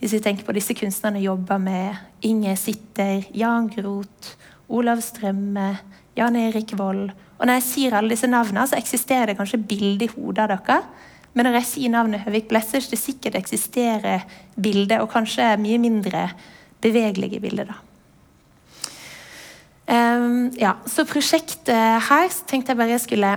[0.00, 4.30] hvis vi tenker på disse kunstnerne jobber med Inge Sitter, Jan Groth,
[4.72, 5.74] Olav Strømme,
[6.16, 7.10] Jan Erik Vold.
[7.36, 10.54] Og når jeg sier alle disse navnene, så eksisterer det kanskje bilde i hodet av
[10.54, 10.78] dere.
[11.36, 14.24] Men når jeg sier navnet Høvik Blessers, det sikkert eksisterer
[14.56, 16.30] bilder, og kanskje mye mindre
[16.80, 17.68] bevegelige bilder.
[17.74, 17.78] da.
[19.90, 23.36] Um, ja, så prosjektet her så tenkte jeg bare jeg skulle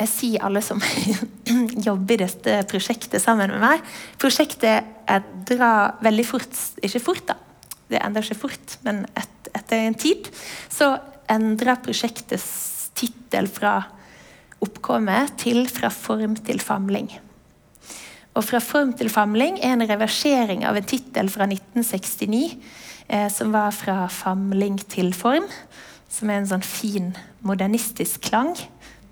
[0.00, 0.80] jeg sier alle som
[1.88, 3.86] jobber i dette prosjektet sammen med meg.
[4.20, 7.36] Prosjektet endrer veldig fort Ikke fort, da.
[7.90, 10.28] Det endrer ikke fort, men et, etter en tid
[10.70, 10.94] så
[11.30, 12.46] endrer prosjektets
[12.98, 13.80] tittel fra
[14.60, 17.18] oppkommet til 'Fra form til famling'.
[18.34, 22.58] Og 'Fra form til famling' er en reversering av en tittel fra 1969
[23.08, 25.50] eh, som var 'Fra famling til form',
[26.08, 28.56] som er en sånn fin modernistisk klang.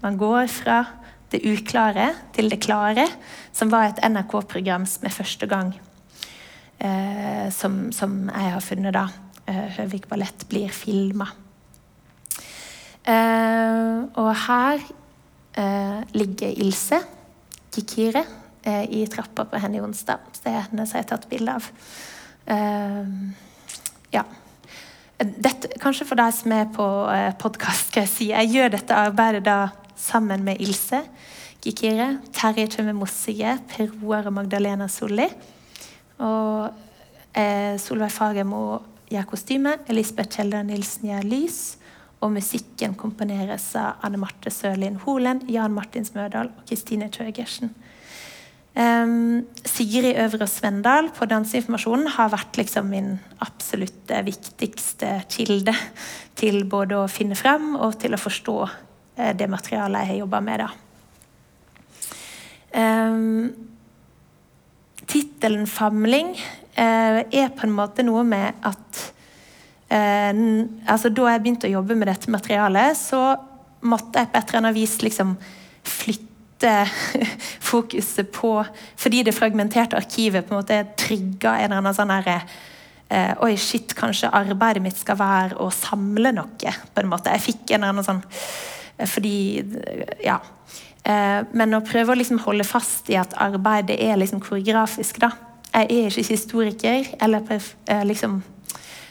[0.03, 0.85] Man går fra
[1.33, 3.09] det uklare til det klare,
[3.53, 5.75] som var et NRK-program er første gang
[6.79, 9.07] eh, som, som, jeg har funnet da.
[9.49, 11.29] Eh, Høvik Ballett blir filma.
[13.09, 14.83] Eh, og her
[15.57, 17.01] eh, ligger Ilse
[17.75, 18.25] Kikire
[18.63, 20.25] eh, i trappa på Henny Onsdag.
[20.43, 21.71] Det er henne som jeg har tatt bilde av.
[22.49, 23.17] Eh,
[24.15, 24.25] ja.
[25.19, 26.85] Dette, kanskje for deg som er på
[27.43, 28.27] podkast, skal jeg si.
[28.31, 29.57] Jeg gjør dette arbeidet da
[29.99, 31.03] sammen med Ilse
[31.65, 35.27] Gikire, Terje Tømme Mossige, Per Roar og Magdalena Solli.
[36.23, 36.71] Og
[37.35, 38.63] eh, Solveig Fagermo
[39.11, 41.61] gjør kostyme, Elisabeth Kjelder Nilsen gjør lys.
[42.23, 47.75] Og musikken komponeres av Anne Marte Sørlin Holen, Jan Martin Smødal og Kristine Tjøgersen.
[48.79, 55.75] Um, Sigrid Øvre Svendal på Danseinformasjonen har vært liksom min absolutt viktigste kilde
[56.39, 58.59] til både å finne frem og til å forstå
[59.19, 60.63] det materialet jeg har jobba med.
[60.63, 60.69] da.
[62.79, 63.69] Um,
[65.09, 66.37] Tittelen 'Famling'
[66.79, 69.01] uh, er på en måte noe med at
[69.89, 70.33] uh,
[70.85, 73.23] altså Da jeg begynte å jobbe med dette materialet, så
[73.89, 75.37] måtte jeg på et eller annet vis liksom
[75.83, 76.75] flytte
[77.71, 78.53] fokuset på
[78.99, 83.97] Fordi det fragmenterte arkivet på en måte trigga en eller annen sånn uh, Oi, shit,
[83.97, 86.75] kanskje arbeidet mitt skal være å samle noe.
[86.93, 87.33] på en måte.
[87.33, 88.27] Jeg fikk en eller annen sånn
[89.07, 89.65] fordi
[90.25, 90.41] Ja.
[91.05, 95.31] Eh, men å prøve å liksom holde fast i at arbeidet er liksom koreografisk, da.
[95.73, 98.43] Jeg er ikke historiker eller eh, liksom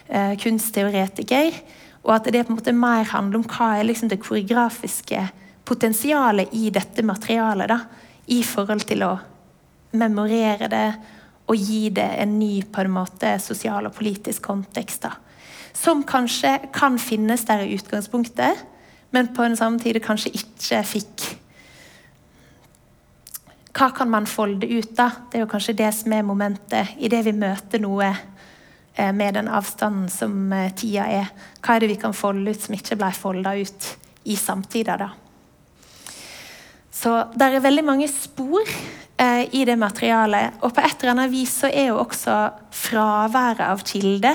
[0.10, 1.62] eh, kunstteoretiker.
[2.04, 5.23] Og at det på en måte mer handler om hva er liksom det koreografiske
[5.67, 7.67] potensialet i dette materialet.
[7.67, 7.80] da,
[8.28, 9.17] I forhold til å
[9.97, 10.88] memorere det
[11.47, 15.02] og gi det en ny på en måte sosial og politisk kontekst.
[15.02, 15.12] da.
[15.73, 18.65] Som kanskje kan finnes der i utgangspunktet,
[19.12, 21.28] men på en samme tid kanskje ikke fikk
[23.78, 25.12] Hva kan man folde ut, da?
[25.30, 29.52] Det er jo kanskje det som er momentet idet vi møter noe eh, med den
[29.54, 31.30] avstanden som eh, tida er.
[31.62, 33.91] Hva er det vi kan folde ut som ikke ble folda ut
[34.26, 35.12] i samtida, da?
[36.89, 40.58] Så det er veldig mange spor eh, i det materialet.
[40.65, 42.39] Og på et eller annet vis så er jo også
[42.74, 44.34] fraværet av kilde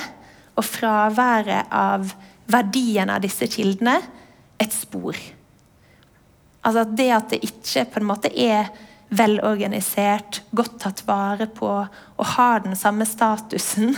[0.54, 2.14] og fraværet av
[2.52, 3.98] verdien av disse kildene
[4.62, 5.18] et spor.
[6.62, 8.70] Altså Det at det ikke på en måte er
[9.12, 13.92] velorganisert, godt tatt vare på og har den samme statusen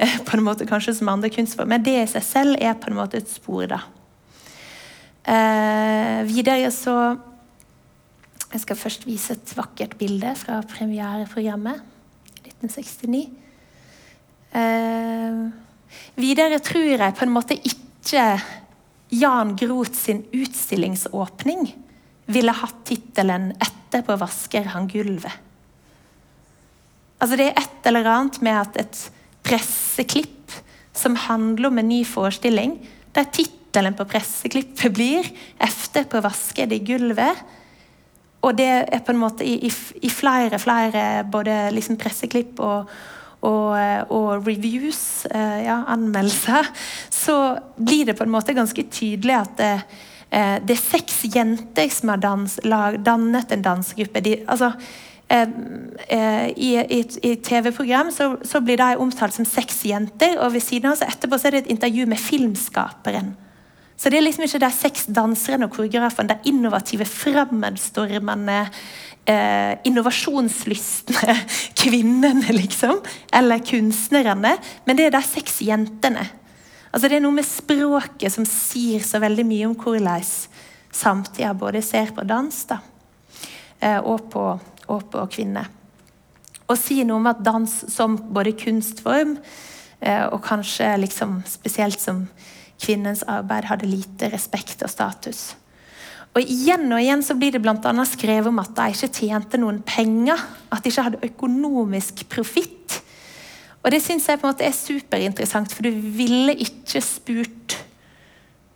[0.00, 2.98] eh, på en måte kanskje som andre kunstformer, det i seg selv er på en
[2.98, 3.68] måte et spor.
[3.70, 3.84] da.
[5.26, 7.16] Eh, videre så
[8.52, 11.80] Jeg skal først vise et vakkert bilde fra premiereprogrammet.
[12.46, 13.26] 1969.
[14.54, 15.40] Eh,
[16.14, 18.38] videre tror jeg på en måte ikke
[19.20, 21.76] Jan Groth sin utstillingsåpning
[22.26, 25.42] ville hatt tittelen 'Etterpå vasker han gulvet'.
[27.20, 29.10] Altså Det er et eller annet med at et
[29.46, 30.52] presseklipp
[30.92, 32.76] som handler om en ny forestilling,
[33.14, 35.24] der tittelen på presseklippet blir
[35.60, 37.44] 'Efterpå vasker de gulvet'.
[38.42, 42.90] Og det er på en måte i, i, i flere flere både liksom presseklipp og,
[43.44, 43.76] og,
[44.10, 46.68] og reviews, eh, ja, anmeldelser,
[47.12, 49.72] så blir det på en måte ganske tydelig at det,
[50.30, 54.22] eh, det er seks jenter som har dans, lag, dannet en dansegruppe.
[54.24, 54.72] De, altså,
[55.28, 55.48] eh,
[56.08, 60.90] eh, I et TV-program så, så, blir de omtalt som seks jenter, og ved siden
[60.90, 63.34] av så etterpå så er det et intervju med filmskaperen.
[63.96, 68.66] Så det er liksom ikke de seks danserne og koreografene, de innovative, fremadstormende,
[69.26, 71.36] eh, innovasjonslystne
[71.82, 73.00] kvinnene, liksom.
[73.32, 74.56] Eller kunstnerne.
[74.84, 76.26] Men det er de seks jentene.
[76.92, 80.22] Altså Det er noe med språket som sier så veldig mye om hvordan
[80.96, 82.78] samtida både ser på dans da,
[83.80, 84.44] eh, og, på,
[84.88, 85.68] og på kvinner.
[86.66, 89.36] Og sier noe om at dans som både kunstform
[90.00, 92.24] eh, og kanskje liksom spesielt som
[92.80, 95.50] kvinnens arbeid hadde lite respekt og status.
[96.36, 99.60] Og Igjen og igjen så blir det blant annet skrevet om at de ikke tjente
[99.60, 100.36] noen penger.
[100.68, 102.98] At de ikke hadde økonomisk profitt.
[103.80, 107.78] Og det syns jeg på en måte er superinteressant, for du ville ikke spurt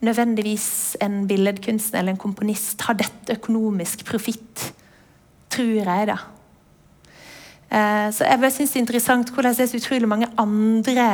[0.00, 4.70] nødvendigvis en billedkunstner eller en komponist har dette økonomisk profitt.
[5.52, 6.16] Tror jeg, da.
[7.68, 11.10] Eh, så jeg synes det er interessant hvordan det er så utrolig mange andre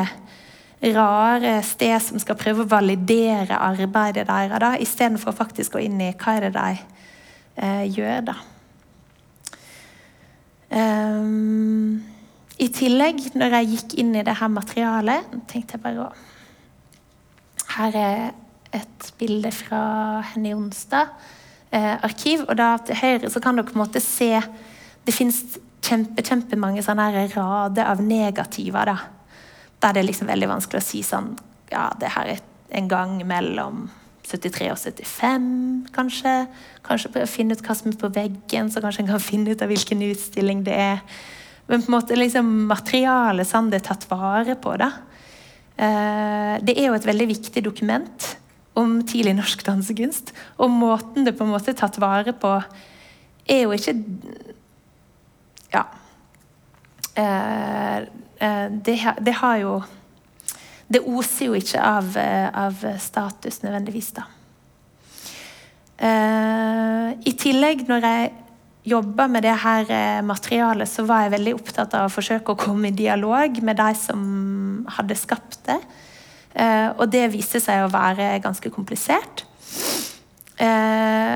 [0.95, 6.03] rare sted som skal prøve å validere arbeidet deres, da, istedenfor faktisk å gå inn
[6.05, 6.69] i hva er det de
[7.57, 8.29] eh, gjør.
[8.31, 8.37] da.
[10.67, 12.03] Um,
[12.59, 16.15] i tillegg, når jeg gikk inn i det her materialet, tenkte jeg bare å
[17.77, 18.21] Her er
[18.73, 19.81] et bilde fra
[20.31, 21.11] Henny Jonstad
[21.71, 22.47] eh, arkiv.
[22.49, 24.31] Og da til høyre så kan dere på en måte se
[25.07, 28.89] Det fins kjempe, kjempemange sånne rader av negativer.
[28.89, 29.16] da.
[29.81, 31.35] Det er liksom veldig vanskelig å si sånn
[31.71, 32.43] Ja, det her er
[32.77, 33.87] en gang mellom
[34.27, 35.47] 73 og 75,
[35.95, 36.33] kanskje.
[36.87, 39.55] Kanskje prøve å finne ut hva som er på veggen, så kanskje en kan finne
[39.55, 41.05] ut av hvilken utstilling det er.
[41.67, 44.77] Men på en måte liksom materialet det er tatt vare på.
[44.77, 44.91] da.
[45.77, 48.37] Eh, det er jo et veldig viktig dokument
[48.77, 50.33] om tidlig norsk dansekunst.
[50.59, 52.63] Og måten det på en måte er tatt vare på,
[53.49, 53.95] er jo ikke
[55.73, 55.85] Ja.
[58.39, 59.77] Eh, eh, det, det har jo
[60.87, 62.13] Det oser jo ikke av,
[62.55, 64.23] av status nødvendigvis, da.
[67.27, 68.29] I tillegg, når jeg
[68.87, 72.61] jobba med det her eh, materialet, så var jeg veldig opptatt av å forsøke å
[72.61, 74.21] komme i dialog med de som
[74.99, 75.81] hadde skapt det.
[76.55, 79.43] Eh, og det viste seg å være ganske komplisert.
[80.63, 81.35] Eh,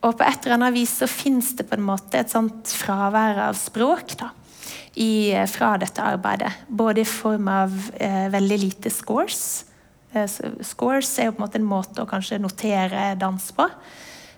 [0.00, 3.46] og på et eller annet vis så fins det på en måte et sånt fravær
[3.48, 4.30] av språk da,
[4.94, 6.52] i, fra dette arbeidet.
[6.68, 9.64] Både i form av eh, veldig lite scores.
[10.12, 10.26] Eh,
[10.66, 13.68] scores er jo på en måte en måte å kanskje notere dans på.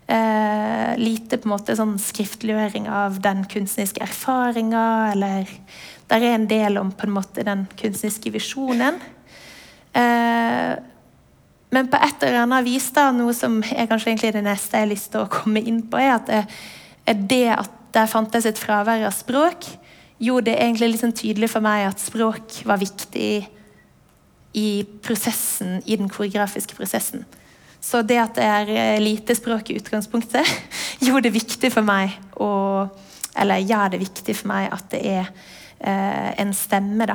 [0.07, 4.85] Eh, lite på en måte sånn skriftliggjøring av den kunstneriske erfaringa,
[5.15, 5.49] eller
[6.11, 8.99] der er en del om på en måte den kunstneriske visjonen.
[9.97, 10.73] Eh,
[11.73, 14.85] men på et eller annet vis, da, noe som er kanskje egentlig det neste jeg
[14.85, 16.43] har lyst til å komme inn på, er at det,
[17.09, 19.69] er det at det fantes et fravær av språk,
[20.22, 23.30] gjorde det egentlig liksom tydelig for meg at språk var viktig
[24.52, 24.68] i
[25.02, 27.24] prosessen, i den koreografiske prosessen.
[27.82, 30.46] Så det at det er eh, lite språk i utgangspunktet,
[31.06, 32.52] gjorde det viktig for meg å
[33.32, 35.28] Eller gjør det viktig for meg at det er
[35.80, 37.14] eh, en stemme, da.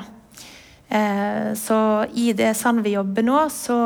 [0.89, 3.77] Eh, så i det sånn vi jobber nå, så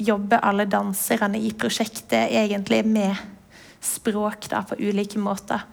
[0.00, 3.12] jobber alle danserne i prosjektet egentlig med
[3.76, 5.66] språk da, på ulike måter.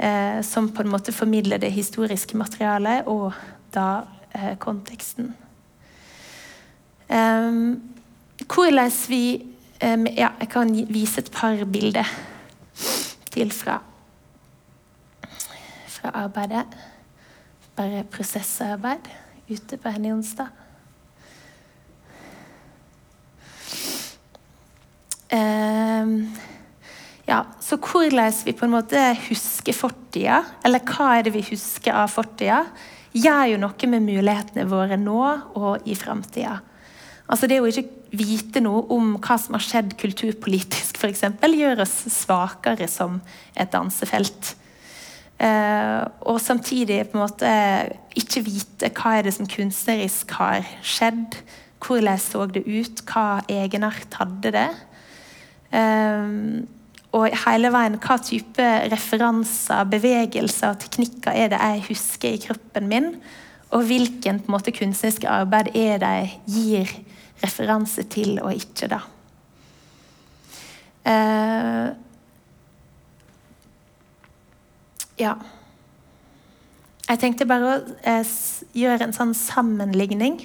[0.00, 3.34] Eh, som på en måte formidler det historiske materialet og
[3.74, 5.34] da eh, konteksten.
[7.10, 7.82] Um,
[8.46, 9.22] hvordan vi
[9.84, 12.04] Um, ja, jeg kan vise et par bilder
[13.32, 13.78] til fra,
[15.88, 16.66] fra arbeidet.
[17.76, 19.08] Bare prosessarbeid
[19.48, 20.46] ute på Henny Onsdag.
[25.32, 26.28] Um,
[27.30, 31.94] ja, så hvordan vi på en måte husker fortida, eller hva er det vi husker
[31.94, 32.64] av fortida,
[33.14, 35.20] gjør jo noe med mulighetene våre nå
[35.58, 36.58] og i framtida.
[37.30, 37.86] Altså det å ikke
[38.18, 41.22] vite noe om hva som har skjedd kulturpolitisk, f.eks.,
[41.54, 43.20] gjør oss svakere som
[43.54, 44.56] et dansefelt.
[45.38, 47.52] Eh, og samtidig på en måte
[48.18, 51.38] ikke vite hva er det som kunstnerisk har skjedd.
[51.80, 53.06] Hvordan så det ut?
[53.06, 54.68] Hva egenart hadde det?
[55.70, 56.66] Um,
[57.16, 62.86] og hele veien hva type referanser, bevegelser og teknikker er det jeg husker i kroppen
[62.90, 63.08] min?
[63.74, 66.94] Og hvilken måte, kunstnerisk arbeid er det jeg gir
[67.42, 69.00] referanse til og ikke, da.
[71.00, 71.88] Uh,
[75.18, 75.34] ja.
[77.10, 78.34] Jeg tenkte bare å eh,
[78.76, 80.44] gjøre en sånn sammenligning.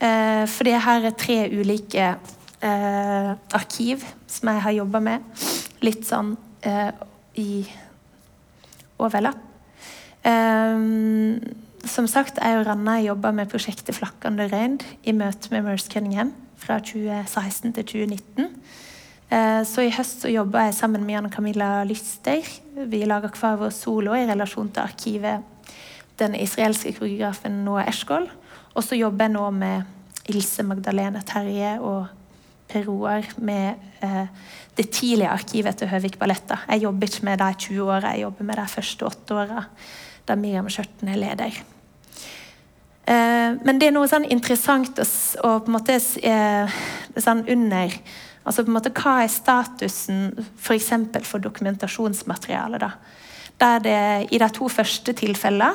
[0.00, 2.06] Eh, for det her er tre ulike
[2.62, 5.46] eh, arkiv som jeg har jobba med.
[5.84, 6.34] Litt sånn
[6.64, 6.90] eh,
[7.40, 7.64] i
[9.00, 9.40] overlapp.
[10.24, 10.84] Eh,
[11.90, 16.32] som sagt, jeg og Ranna jobba med prosjektet 'Flakkende røynd' i møte med Merce Cunningham
[16.60, 18.50] fra 2016 til 2019.
[19.30, 22.42] Eh, så i høst så jobba jeg sammen med Jan Camilla Lyster.
[22.74, 25.42] Vi laga hver vår solo i relasjon til arkivet
[26.18, 28.28] den israelske koreografen Noah Eshkol.
[28.74, 32.06] Og så jobber jeg nå med Ilse Magdalene Terje og
[32.70, 34.26] Per Roar med eh,
[34.78, 36.60] det tidlige arkivet til Høvik Balletta.
[36.68, 39.64] Jeg jobber ikke med de 20 år, jeg jobber med de første åtte åra,
[40.28, 41.60] da Miriam Skjørten er leder.
[43.10, 45.06] Eh, men det er noe sånn interessant å,
[45.42, 46.80] å på en måte eh,
[47.18, 47.96] sånn under
[48.40, 50.88] altså på en måte Hva er statusen f.eks.
[50.88, 52.80] For, for dokumentasjonsmateriale?
[52.80, 52.92] da?
[53.60, 54.02] Der det
[54.32, 55.74] i de to første tilfellene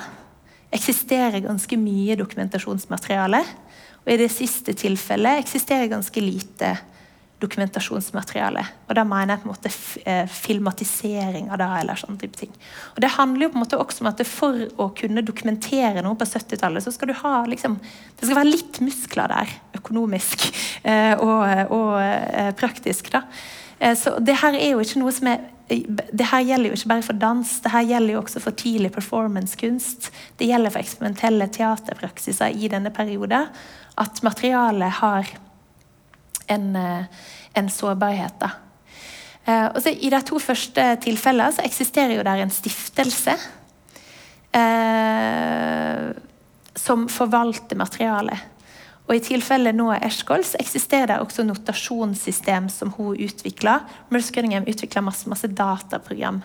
[0.76, 3.42] eksisterer ganske mye dokumentasjonsmateriale.
[4.06, 6.76] Og i det siste tilfellet eksisterer ganske lite
[7.42, 8.62] dokumentasjonsmateriale.
[8.88, 9.72] Og da mener jeg på en måte
[10.08, 11.68] eh, filmatisering av det.
[11.82, 12.54] eller sånne type ting.
[12.94, 16.16] Og Det handler jo på en måte også om at for å kunne dokumentere noe
[16.16, 17.78] på 70-tallet, så skal du ha liksom,
[18.16, 20.48] det skal være litt muskler der, økonomisk
[20.90, 21.44] eh, og,
[21.76, 23.12] og eh, praktisk.
[23.12, 23.26] da.
[23.76, 27.04] Så det her er jo ikke noe som er det her gjelder jo ikke bare
[27.08, 30.12] for dans, det her gjelder jo også for tidlig performancekunst.
[30.38, 33.50] Det gjelder for eksperimentelle teaterpraksiser i denne perioden.
[33.98, 35.32] At materialet har
[36.54, 36.68] en,
[37.58, 38.38] en sårbarhet.
[38.42, 38.52] Da.
[39.46, 43.36] Eh, og så I de to første tilfellene så eksisterer jo der en stiftelse
[44.54, 46.12] eh,
[46.78, 48.52] som forvalter materialet.
[49.06, 53.80] Og I tilfellet er Eshkol, så eksisterer det også notasjonssystem som hun utvikla.
[54.10, 56.42] Merce Cunningham utvikla masse, masse dataprogram.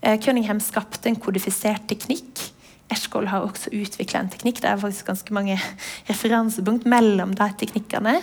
[0.00, 2.44] Eh, Cunningham skapte en kodifisert teknikk.
[2.92, 4.62] Eshkol har også utvikla en teknikk.
[4.62, 5.58] Det er faktisk ganske mange
[6.10, 8.16] referansepunkt mellom de teknikkene.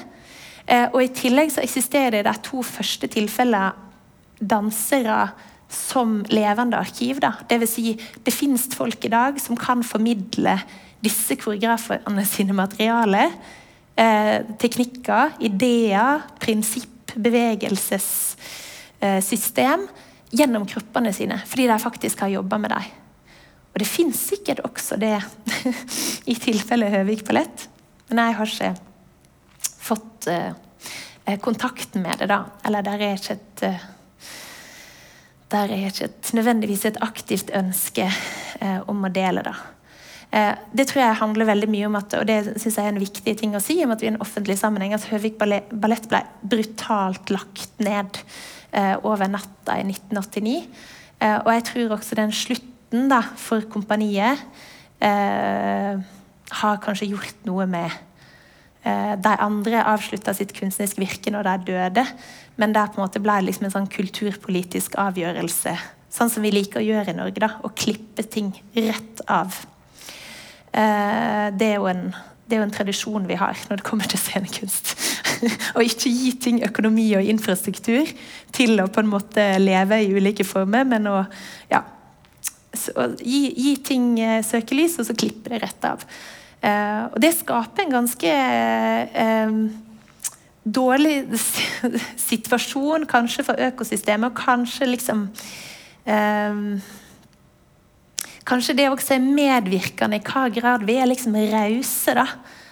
[0.66, 3.76] Eh, og I tillegg så eksisterer det de to første tilfellene
[4.40, 5.26] dansere
[5.70, 7.20] som levende arkiv.
[7.20, 7.36] Da.
[7.50, 10.56] Det vil si, det finnes folk i dag som kan formidle
[11.04, 13.30] disse koreografene sine materialer,
[13.96, 19.88] eh, teknikker, ideer, prinsipp, bevegelsessystem eh,
[20.30, 22.84] gjennom kroppene sine, fordi de faktisk har jobba med dem.
[23.70, 25.22] Og det fins sikkert også det
[26.32, 27.70] i tilfelle Høvik Ballett,
[28.10, 28.76] men jeg har ikke
[29.90, 30.54] fått eh,
[31.42, 32.44] kontakten med det, da.
[32.66, 33.88] Eller der er ikke et eh,
[35.50, 39.56] der er ikke et, nødvendigvis et aktivt ønske eh, om å dele det.
[40.30, 43.02] Eh, det tror jeg handler veldig mye om at, og det synes jeg er en
[43.02, 46.22] viktig ting å si, om at vi i en offentlig sammenheng at Høvik ballett ble
[46.52, 48.22] brutalt lagt ned
[48.72, 50.60] eh, over natta i 1989.
[51.20, 54.46] Eh, og jeg tror også den slutten da, for kompaniet
[55.00, 57.94] har kanskje gjort noe med
[59.24, 62.04] De andre avslutta sitt kunstneriske virke når de døde,
[62.60, 65.78] men det på en måte ble liksom en sånn kulturpolitisk avgjørelse.
[66.12, 67.40] Sånn som vi liker å gjøre i Norge.
[67.40, 69.56] da, Å klippe ting rett av.
[70.74, 72.04] Eh, det, er en,
[72.46, 74.94] det, er jo en, tradisjon vi har når det kommer til scenekunst.
[75.78, 78.10] Å ikke gi ting økonomi og infrastruktur
[78.56, 81.22] til å på en måte leve i ulike former, men å
[81.72, 81.84] ja,
[83.24, 86.06] gi, gi, ting eh, søkelys, og så klippe det rett av.
[86.60, 88.34] Eh, og det skaper en ganske
[89.26, 89.62] eh,
[90.64, 91.24] dårlig
[92.30, 95.28] situasjon, kanskje for økosystemet, og kanskje liksom
[96.10, 96.90] uh,
[98.50, 102.16] Kanskje det også er medvirkende i hva grad vi er liksom rause.
[102.18, 102.26] da.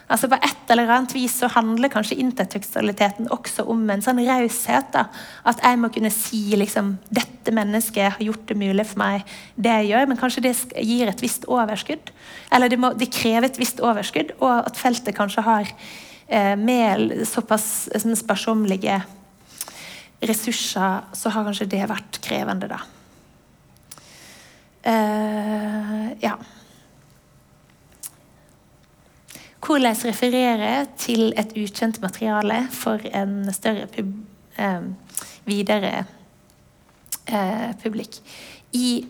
[0.09, 4.89] Altså På et eller annet vis så handler kanskje intertekstualiteten også om en sånn raushet.
[4.93, 5.05] da.
[5.45, 9.23] At jeg må kunne si liksom, 'Dette mennesket har gjort det mulig for meg,
[9.55, 12.11] det jeg gjør.' Men kanskje det gir et visst overskudd.
[12.51, 15.67] Eller det, må, det krever et visst overskudd, og at feltet kanskje har
[16.27, 19.03] eh, med såpass sånn sparsommelige
[20.23, 22.96] ressurser, så har kanskje det vært krevende, da.
[24.85, 26.35] Uh, ja.
[29.67, 34.13] Hvordan referere til et ukjent materiale for en større pub,
[34.59, 34.85] uh,
[35.45, 36.05] videre
[37.31, 38.21] uh, publikk.
[38.73, 39.07] I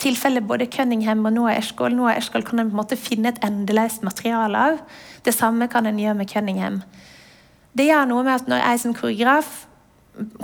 [0.00, 3.40] tilfelle både Cunningham og Noah Eshkol Noah Eshkol kan en på en måte finne et
[3.44, 4.82] endeløst materiale av.
[5.24, 6.82] Det samme kan en gjøre med Cunningham.
[7.72, 9.66] Det gjør noe med at når jeg som koreograf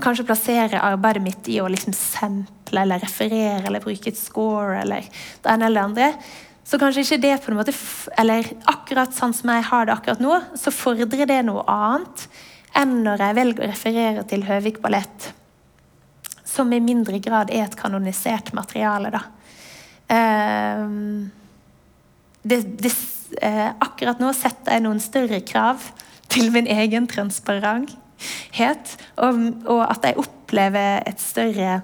[0.02, 5.06] kanskje plassere arbeidet mitt i å liksom sample eller referere eller bruke et score eller
[5.06, 6.10] det ene eller det andre,
[6.66, 7.74] så kanskje ikke det på en måte
[8.18, 12.26] Eller akkurat sånn som jeg har det akkurat nå, så fordrer det noe annet
[12.76, 15.30] enn når jeg velger å referere til Høvik ballett,
[16.44, 19.22] som i mindre grad er et kanonisert materiale, da.
[20.06, 21.24] Uh,
[22.44, 22.92] det, det,
[23.40, 25.88] uh, akkurat nå setter jeg noen større krav
[26.28, 27.96] til min egen transparenthet,
[29.16, 31.80] og, og at jeg opplever et større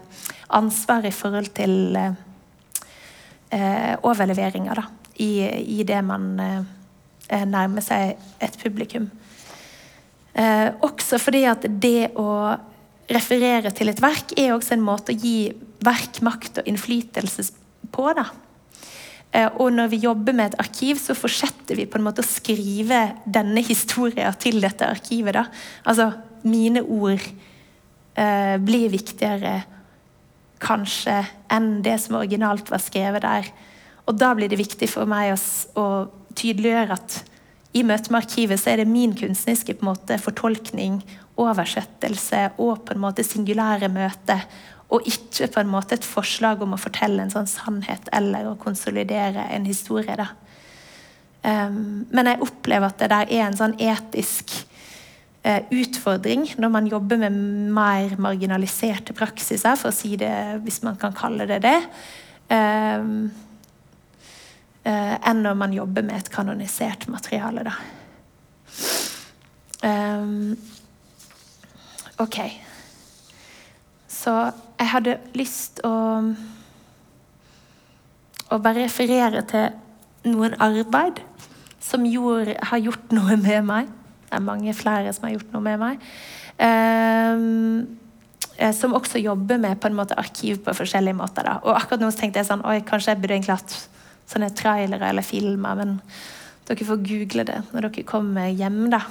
[0.53, 5.33] ansvar i forhold til eh, overleveringer da, i,
[5.79, 6.31] i, det man
[7.49, 9.11] nærmer seg et publikum.
[10.33, 12.57] Eh, også fordi at det å
[13.13, 15.53] referere til et verk er også en måte å gi
[15.85, 17.51] verk makt og innflytelse
[17.93, 18.07] på.
[18.17, 18.25] da.
[19.33, 22.29] Eh, og når vi jobber med et arkiv, så fortsetter vi på en måte å
[22.29, 25.35] skrive denne historien til dette arkivet.
[25.39, 25.47] da.
[25.89, 26.11] Altså,
[26.45, 29.63] mine ord eh, blir viktigere
[30.63, 31.23] kanskje
[31.53, 33.49] enn det som originalt var skrevet der.
[34.07, 35.39] Og da blir det viktig for meg å,
[35.81, 35.87] å
[36.39, 37.23] tydeliggjøre at
[37.73, 41.01] i møte med arkivet så er det min kunstneriske måte, fortolkning,
[41.41, 44.37] oversettelse og på en måte singulære møte.
[44.93, 48.59] Og ikke på en måte et forslag om å fortelle en sånn sannhet eller å
[48.61, 50.17] konsolidere en historie.
[50.19, 50.33] da.
[51.43, 54.53] Um, men jeg opplever at det der er en sånn etisk
[55.43, 57.39] uh, utfordring når man jobber med
[57.75, 60.31] mer marginaliserte praksiser, for å si det
[60.63, 61.79] hvis man kan kalle det det.
[62.53, 63.33] Um,
[64.87, 67.67] uh, enn når man jobber med et kanonisert materiale.
[67.67, 67.75] Da.
[69.83, 70.55] Um,
[72.23, 72.39] ok.
[74.23, 74.33] Så
[74.79, 75.93] jeg hadde lyst å
[78.53, 79.71] å bare referere til
[80.33, 81.23] noen arbeid
[81.83, 83.91] som gjorde, har gjort noe med meg.
[84.29, 86.05] Det er mange flere som har gjort noe med meg.
[86.63, 87.99] Um,
[88.77, 91.49] som også jobber med på en måte arkiv på forskjellige måter.
[91.49, 91.57] Da.
[91.65, 93.77] Og akkurat nå tenkte jeg sånn, oi, kanskje jeg burde egentlig hatt
[94.31, 95.81] sånne trailere eller filmer.
[95.81, 95.97] Men
[96.69, 99.03] dere får google det når dere kommer hjem, da.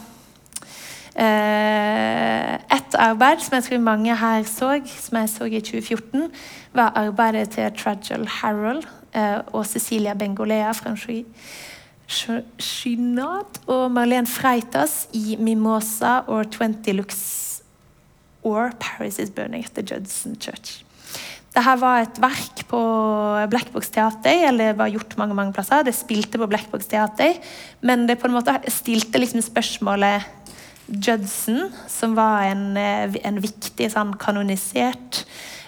[1.11, 2.70] Et
[3.01, 6.27] arbeid som jeg tror mange her så, som jeg så i 2014,
[6.77, 8.83] var arbeidet til Tragel Harold
[9.15, 10.95] eh, og Cecilia Bengolea fra
[12.59, 17.61] Chynat og Marlene Freitas i Mimosa or 20 Looks
[18.43, 20.83] or Paris is Burning at the Judson Church.
[21.51, 22.79] Dette var et verk på
[23.51, 25.83] Black Box Teater, eller var gjort mange mange plasser.
[25.83, 27.35] Det spilte på Black Box Teater,
[27.81, 30.40] men det på en måte stilte liksom spørsmålet
[30.91, 35.23] Judson, som var en, eh, en viktig sånn kanonisert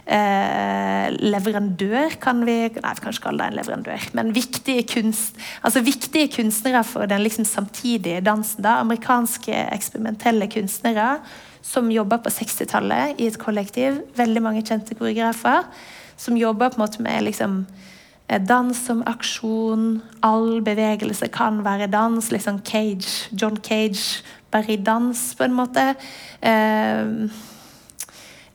[0.05, 5.39] eh, leverandør, kan vi Nei, vi kan ikke kalle det en leverandør, men viktige, kunst,
[5.63, 8.63] altså viktige kunstnere for den liksom samtidige dansen.
[8.63, 11.21] da, Amerikanske eksperimentelle kunstnere
[11.63, 14.01] som jobba på 60-tallet i et kollektiv.
[14.17, 15.63] Veldig mange kjente koreografer
[16.17, 17.65] som jobba med liksom,
[18.39, 20.01] dans som aksjon.
[20.23, 22.31] All bevegelse kan være dans.
[22.31, 25.95] liksom Cage, John Cage bare i dans, på en måte.
[26.43, 27.29] Uh,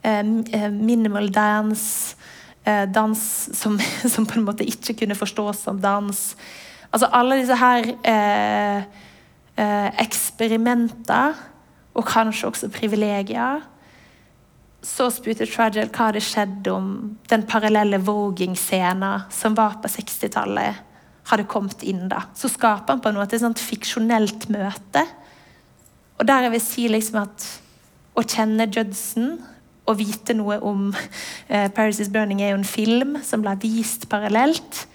[0.04, 2.16] uh, minimal dance.
[2.94, 3.18] Dans
[3.52, 3.78] som,
[4.14, 6.36] som, på en måte ikke kunne forstås som dans.
[6.92, 7.86] Altså alle disse her
[9.98, 11.32] eksperimenter
[11.94, 13.64] og kanskje også privilegier.
[14.84, 16.90] Så spurte Tragel hva hadde skjedd om
[17.30, 20.84] den parallelle Voging-scena som var på 60-tallet,
[21.28, 22.06] hadde kommet inn.
[22.08, 22.22] da.
[22.34, 25.02] Så skaper han på noe et sånt fiksjonelt møte.
[26.18, 27.48] Og der jeg vil si liksom at
[28.18, 29.36] å kjenne Judson
[29.88, 34.08] og vite noe om eh, Paris is Burning er jo en film som ble vist
[34.10, 34.86] parallelt.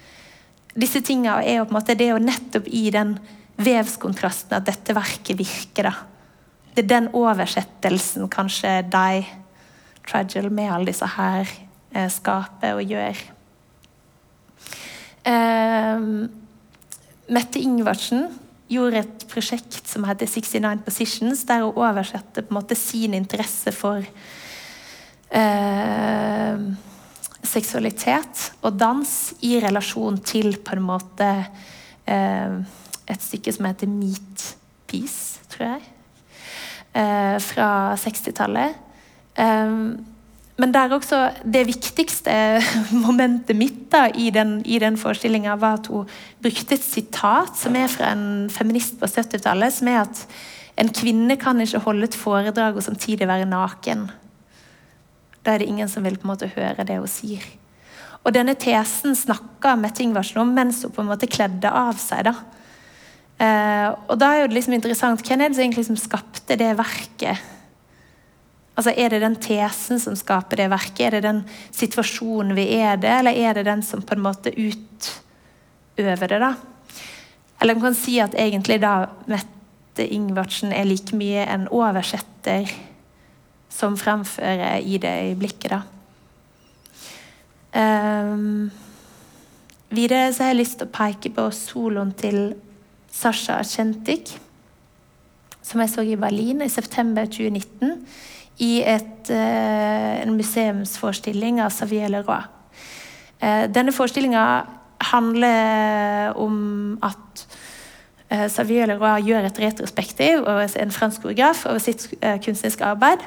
[0.73, 3.15] Disse tingene er jo på en måte det er jo nettopp i den
[3.61, 5.91] vevskontrasten at dette verket virker.
[5.91, 5.95] da
[6.73, 9.23] det er den oversettelsen kanskje de,
[10.07, 11.49] Tragel, med alle disse her,
[11.93, 13.19] eh, skaper og gjør.
[15.25, 15.99] Eh,
[17.33, 18.27] Mette Ingvardsen
[18.67, 23.71] gjorde et prosjekt som heter 69 Positions, der hun oversatte på en måte sin interesse
[23.75, 24.03] for
[25.31, 26.57] eh,
[27.43, 31.29] seksualitet og dans i relasjon til på en måte
[32.07, 32.55] eh,
[33.07, 34.55] et stykke som heter Meat
[34.87, 35.83] Peace, tror jeg
[36.93, 38.79] eh, fra 60-tallet.
[39.37, 40.05] Um,
[40.61, 42.33] men der også, det viktigste
[43.05, 46.09] momentet mitt da, i den, i den forestillinga var at hun
[46.43, 50.25] brukte et sitat som er fra en feminist på 70-tallet, som er at
[50.77, 54.07] en kvinne kan ikke holde et foredrag og samtidig være naken.
[55.43, 57.43] Da er det ingen som vil på en måte høre det hun sier.
[58.23, 62.29] Og denne tesen snakka Mette Ingvarsen om mens hun på en måte kledde av seg.
[62.29, 62.35] da.
[63.43, 66.71] Eh, og da er det liksom interessant hvem er det som egentlig som skapte det
[66.79, 67.41] verket?
[68.75, 71.01] Altså Er det den tesen som skaper det verket?
[71.05, 74.49] Er det den situasjonen vi er det, eller er det den som på en måte
[74.49, 76.39] utøver det?
[76.41, 76.53] da?
[77.61, 82.71] Eller man kan si at egentlig da Mette Ingvardsen er like mye en oversetter
[83.69, 85.71] som fremfører i det øyeblikket.
[85.71, 85.81] da.
[87.73, 88.71] Um,
[89.89, 92.55] videre så har jeg lyst til å peke på soloen til
[93.13, 94.33] Sasha Kjentik,
[95.61, 98.01] som jeg så i Berlin i september 2019
[98.61, 102.45] i et, uh, en museumsforestilling av Xavier Leroy.
[103.41, 104.45] Uh, denne forestillinga
[105.13, 107.45] handler om at
[108.31, 113.25] uh, Xavier Leroy gjør et retrospektiv over en fransk koreograf over sitt kunstneriske arbeid.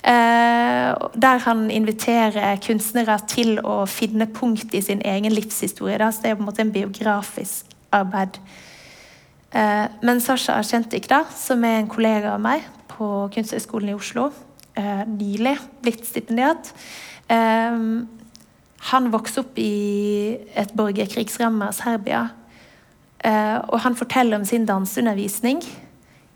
[0.00, 6.08] Eh, der han inviterer kunstnere til å finne punkt i sin egen livshistorie.
[6.08, 8.38] Så det er på en måte en biografisk arbeid.
[9.52, 12.64] Eh, men Sasha Argentik, da, som er en kollega av meg
[13.00, 14.28] på Kunsthøgskolen i Oslo,
[14.76, 16.74] eh, nylig blitt stipendiat
[18.90, 22.24] Han vokste opp i et borgerkrigsramma Serbia.
[23.68, 25.60] og han forteller om sin danseundervisning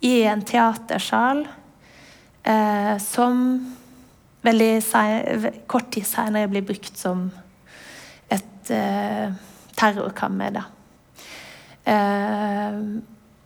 [0.05, 1.47] i en teatersal
[2.45, 3.41] eh, som
[4.45, 4.71] veldig
[5.71, 7.27] kort tid senere blir brukt som
[8.33, 9.33] et eh,
[9.79, 10.61] terrorkammer.
[11.89, 12.81] Eh,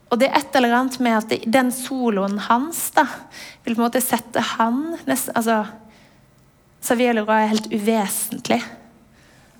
[0.08, 3.04] og det er et eller annet med at det, den soloen hans da,
[3.64, 5.64] vil på en måte sette han nest, altså,
[6.84, 8.60] Xavier Leroy er helt uvesentlig.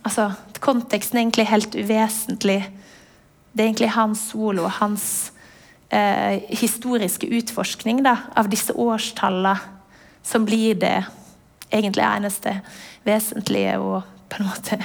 [0.06, 0.30] Altså,
[0.64, 2.60] konteksten er egentlig helt uvesentlig.
[3.52, 5.04] Det er egentlig hans solo, hans
[5.90, 9.56] eh, historiske utforskning da, av disse årstallene
[10.24, 10.96] som blir det
[11.68, 12.54] egentlig eneste
[13.04, 14.78] vesentlige og på en måte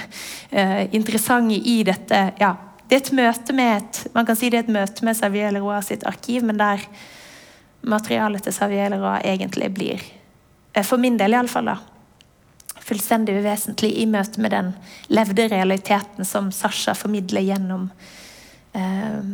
[0.52, 2.20] eh, interessante i dette.
[2.40, 2.56] Ja,
[2.94, 5.50] det er et møte med et, man kan si det er et møte med Xavier
[5.56, 6.84] Leroy sitt arkiv, men der
[7.82, 10.04] materialet til Xavier Leroy egentlig blir,
[10.76, 11.72] eh, for min del iallfall,
[12.86, 14.70] fullstendig uvesentlig i møte med den
[15.10, 17.90] levde realiteten som Sasha formidler gjennom
[18.78, 19.26] eh,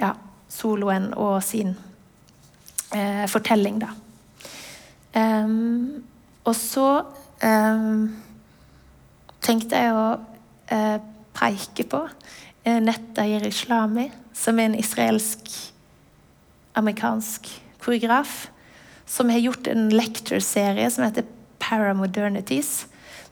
[0.00, 0.14] ja,
[0.48, 1.76] soloen og sin
[2.96, 3.92] eh, fortelling, da.
[5.14, 6.02] Um,
[6.48, 6.88] og så
[7.44, 8.08] um,
[9.44, 10.06] tenkte jeg å
[10.72, 10.96] uh,
[11.34, 12.00] peke på
[12.66, 18.50] uh, Islami, Jerislami, som er en israelsk-amerikansk koreograf,
[19.06, 21.22] som har gjort en lecture-serie som heter
[21.58, 22.86] Paramodernities,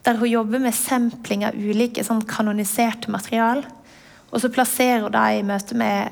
[0.05, 3.63] der hun jobber med sampling av ulike sånn kanoniserte material.
[4.33, 6.11] Og så plasserer hun det i møte med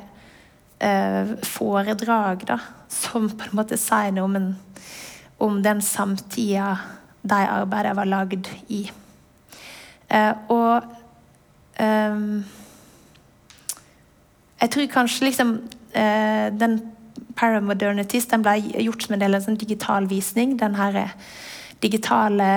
[0.79, 2.59] eh, foredrag da,
[2.89, 4.57] som på en måte sier noe om, en,
[5.41, 6.77] om den samtida
[7.23, 8.85] de arbeidene var lagd i.
[10.09, 10.85] Eh, og
[11.81, 12.17] eh,
[14.61, 15.55] jeg tror kanskje liksom
[15.93, 16.81] eh, den
[17.37, 20.59] Paramodernities den ble gjort som en del av en sånn digital visning.
[20.61, 21.15] Den her
[21.81, 22.51] digitale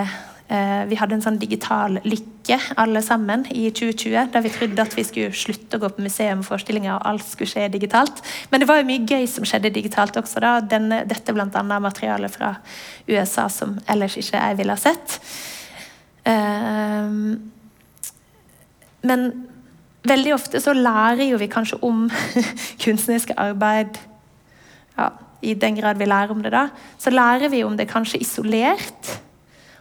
[0.53, 4.95] Eh, vi hadde en sånn digital lykke alle sammen i 2020, der vi trodde at
[4.97, 8.19] vi skulle slutte å gå på museum og alt skulle skje digitalt.
[8.51, 10.43] Men det var jo mye gøy som skjedde digitalt også.
[10.43, 11.63] da, Denne, Dette bl.a.
[11.63, 12.57] materialet fra
[13.07, 15.17] USA som ellers ikke jeg ville ha sett.
[16.27, 17.51] Um,
[19.03, 19.25] men
[20.07, 22.05] veldig ofte så lærer jo vi kanskje om
[22.83, 23.99] kunstneriske arbeid
[24.97, 25.09] ja,
[25.41, 26.67] I den grad vi lærer om det, da.
[26.97, 29.09] Så lærer vi om det kanskje isolert.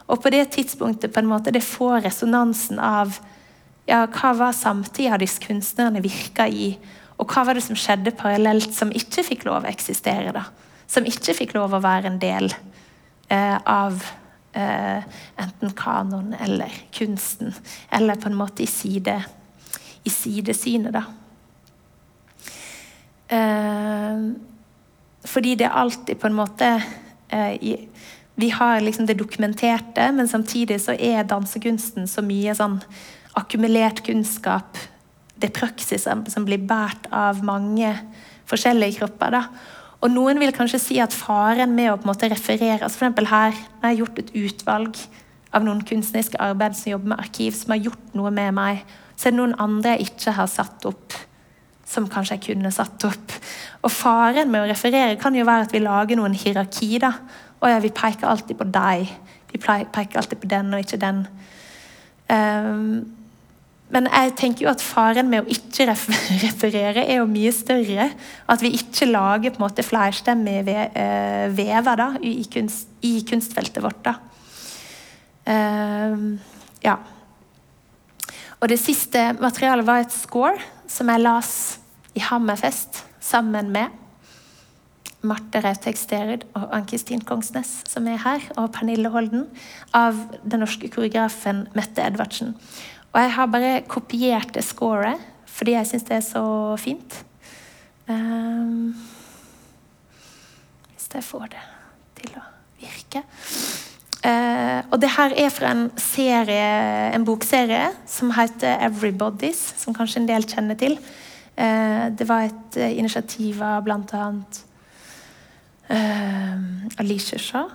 [0.07, 3.13] Og på det tidspunktet på en måte det får resonansen av
[3.87, 6.73] ja, hva var samtida disse kunstnerne virka i,
[7.19, 10.33] og hva var det som skjedde parallelt som ikke fikk lov å eksistere?
[10.35, 10.47] da?
[10.89, 12.49] Som ikke fikk lov å være en del
[13.29, 14.01] eh, av
[14.57, 15.05] eh,
[15.39, 17.53] enten kanon eller kunsten,
[17.93, 19.19] eller på en måte i, side,
[20.03, 21.03] i sidesynet, da.
[23.33, 24.23] Eh,
[25.23, 26.69] fordi det er alltid på en måte
[27.31, 27.85] eh,
[28.35, 32.79] vi har liksom det dokumenterte, men samtidig så er dansekunsten så mye sånn
[33.37, 34.79] akkumulert kunnskap.
[35.37, 37.93] Det er praksis som blir båret av mange
[38.49, 39.37] forskjellige kropper.
[39.37, 39.43] da.
[40.01, 43.29] Og Noen vil kanskje si at faren med å på en måte referere altså eksempel
[43.29, 44.97] her, Jeg har gjort et utvalg
[45.53, 48.83] av noen kunstneriske arbeid som jobber med arkiv, som har gjort noe med meg.
[49.15, 51.15] Så er det noen andre jeg ikke har satt opp,
[51.87, 53.33] som kanskje jeg kunne satt opp.
[53.83, 56.97] Og Faren med å referere kan jo være at vi lager noen hierarki.
[57.03, 57.13] da,
[57.63, 59.11] å ja, vi peker alltid på deg.
[59.51, 61.25] Vi peker alltid på den og ikke den.
[62.27, 63.03] Um,
[63.93, 65.85] men jeg tenker jo at faren med å ikke
[66.47, 68.09] referere er jo mye større.
[68.49, 73.83] At vi ikke lager på en måte flerstemmige eh, vever da, i, kunst, i, kunstfeltet
[73.85, 74.07] vårt.
[74.07, 74.15] da.
[75.43, 76.39] Um,
[76.83, 76.97] ja.
[78.63, 80.55] Og det siste materialet var et score
[80.87, 81.51] som jeg las
[82.15, 83.91] i Hammerfest sammen med
[85.27, 89.49] Marte Rautek Sterud og Ann-Kristin Kongsnes, som er her, og Pernille Holden,
[89.95, 90.15] av
[90.47, 92.55] den norske koreografen Mette Edvardsen.
[93.11, 96.45] Og jeg har bare kopiert det scoret fordi jeg syns det er så
[96.81, 97.19] fint.
[98.07, 98.95] Um,
[100.95, 101.65] hvis jeg får det
[102.21, 102.47] til å
[102.79, 103.27] virke.
[104.23, 106.67] Uh, og det her er fra en serie,
[107.11, 110.97] en bokserie som heter 'Everybodies', som kanskje en del kjenner til.
[111.57, 114.31] Uh, det var et uh, initiativ av bl.a.
[115.89, 116.57] Uh,
[116.97, 117.69] Alicia Shaw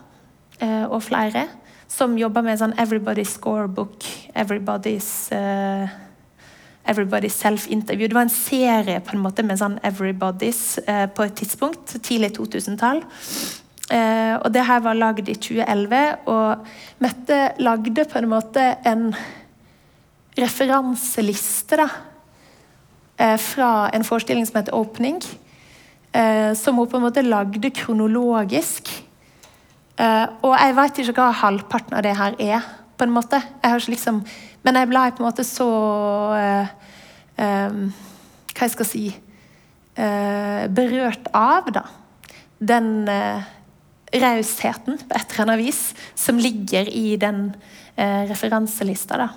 [0.91, 1.45] og flere,
[1.89, 5.31] som jobber med sånn 'Everybody's Scorebook', 'Everybody's
[6.89, 8.09] Everybody's Self-Interview.
[8.09, 10.81] Det var en serie på en måte med sånn 'Everybody's'
[11.15, 13.03] på et tidspunkt, tidlig 2000-tall.
[13.89, 16.67] Eh, og det her var lagd i 2011, og
[17.01, 19.13] Mette lagde på en måte en
[20.39, 21.89] referanseliste da,
[23.19, 25.25] eh, fra en forestilling som heter 'Åpning',
[26.13, 29.05] eh, som hun på en måte lagde kronologisk.
[29.99, 32.61] Eh, og jeg veit ikke hva halvparten av det her er,
[32.99, 33.43] på en måte.
[33.65, 34.25] Jeg liksom,
[34.63, 35.69] men jeg ble på en måte så
[36.35, 36.67] eh,
[37.39, 37.71] eh,
[38.55, 39.17] Hva jeg skal si
[39.99, 41.83] Berørt av, da.
[42.61, 43.07] Den
[44.13, 45.83] rausheten på et eller annet vis
[46.15, 47.53] som ligger i den
[47.97, 49.17] eh, referanselista.
[49.17, 49.29] da.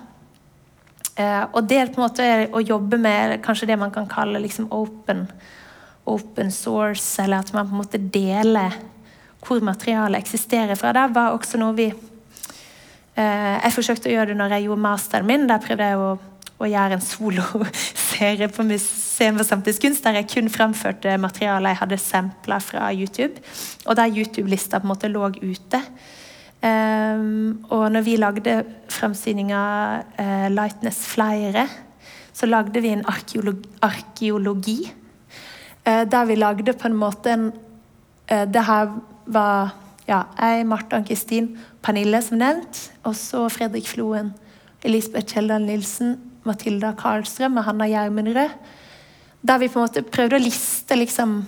[1.16, 4.40] Eh, og det er på en måte å jobbe med kanskje det man kan kalle
[4.40, 5.26] liksom open,
[6.08, 8.78] open source, eller at man på en måte deler
[9.42, 10.94] hvor materialet eksisterer fra.
[10.94, 15.28] Det var også noe vi eh, Jeg forsøkte å gjøre det når jeg gjorde masteren
[15.28, 15.48] min.
[15.50, 16.12] Der prøvde jeg å,
[16.62, 21.98] å gjøre en soloserie på Museum for samtidskunst der jeg kun fremførte materialet jeg hadde
[21.98, 23.40] sampla fra YouTube,
[23.86, 25.80] og der YouTube-lista på en måte lå ute.
[26.62, 29.62] Um, og når vi lagde fremsyninga
[30.18, 31.68] uh, 'Lightness Flere',
[32.32, 34.92] så lagde vi en arkeologi, arkeologi
[35.88, 37.52] uh, der vi lagde på en måte en
[38.32, 39.74] uh, Det her var
[40.08, 44.32] ja, jeg, Marte Ann-Kristin, Pernille som nevnt, og så Fredrik Floen,
[44.82, 48.50] Elisabeth Kjeldal Nilsen, Matilda Karlstrøm og Hanna Gjermundrød.
[49.42, 51.40] Der vi på en måte prøvde å liste liksom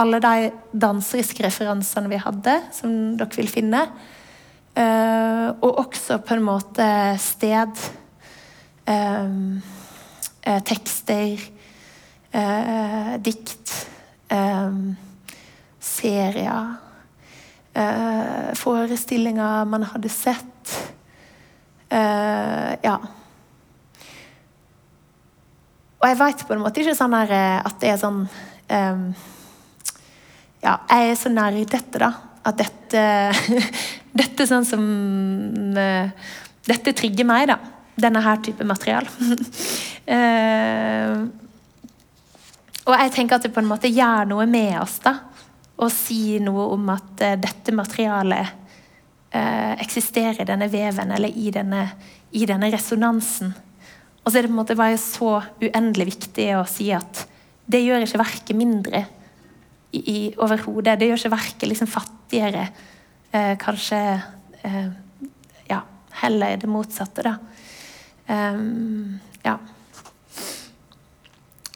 [0.00, 3.84] alle de danseriske referansene vi hadde, som dere vil finne.
[4.74, 6.86] Uh, og også på en måte
[7.22, 7.82] sted,
[8.90, 9.60] um,
[10.48, 11.44] uh, tekster,
[12.34, 13.60] uh, dikt,
[15.84, 16.72] serier,
[18.58, 20.72] forestillinger man hadde sett.
[21.90, 22.96] ja.
[26.04, 29.04] Og jeg veit på en måte ikke sånn her, eh, at det er sånn um,
[30.60, 32.10] Ja, jeg er så nerdete, da.
[32.44, 33.04] At dette
[34.20, 34.84] Dette sånn som
[35.80, 36.28] uh,
[36.68, 37.56] Dette trigger meg, da.
[37.96, 39.08] Denne her type material.
[40.12, 41.24] uh,
[42.90, 45.16] og jeg tenker at det på en måte gjør noe med oss, da.
[45.80, 48.60] Å si noe om at uh, dette materialet
[49.34, 51.80] eksisterer i denne veven, eller i denne,
[52.38, 53.50] i denne resonansen
[54.24, 57.26] og så er det på en måte bare så uendelig viktig å si at
[57.68, 59.04] det gjør ikke verket mindre
[59.92, 60.96] i, i overhodet.
[61.00, 62.66] Det gjør ikke verket liksom fattigere.
[63.34, 64.00] Eh, kanskje
[64.64, 64.88] eh,
[65.68, 65.82] ja,
[66.22, 67.36] heller det motsatte, da.
[68.24, 69.58] Um, ja.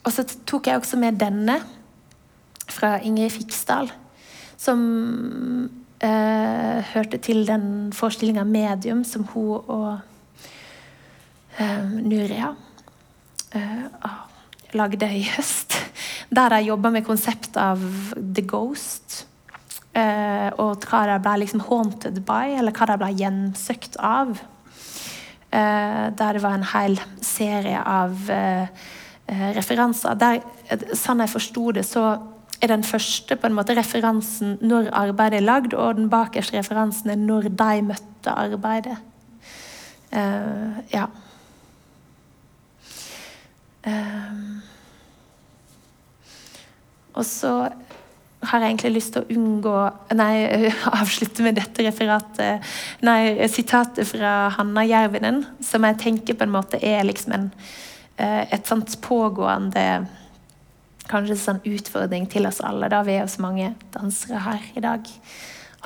[0.07, 1.59] Og så tok jeg også med denne
[2.73, 3.91] fra Ingrid Fiksdal,
[4.57, 4.81] som
[6.01, 9.99] eh, hørte til den forestillinga 'Medium' som hun og
[11.59, 12.53] Nuria
[13.55, 14.05] uh,
[14.77, 15.77] lagde i høst.
[16.31, 17.83] Der de jobba med konseptet av
[18.17, 19.25] the ghost.
[19.97, 24.37] Uh, og hva de ble liksom haunted by, eller hva de ble gjensøkt av.
[25.49, 28.29] Uh, der det var en hel serie av
[29.29, 30.15] referanser.
[30.17, 30.39] Der,
[30.97, 32.15] sånn jeg forsto det, så
[32.65, 37.13] er den første på en måte referansen når arbeidet er lagd, og den bakerste referansen
[37.13, 38.97] er når de møtte arbeidet.
[40.95, 41.05] ja.
[43.87, 44.59] Um,
[47.15, 47.53] og så
[48.47, 49.75] har jeg egentlig lyst til å unngå
[50.19, 50.35] Nei,
[51.01, 52.67] avslutte med dette referatet
[53.07, 57.51] Nei, sitatet fra Hanna Jervinen, som jeg tenker på en måte er liksom en,
[58.17, 60.07] eh, et sånt pågående
[61.09, 64.83] Kanskje en sånn utfordring til oss alle, da vi er så mange dansere her i
[64.85, 65.07] dag.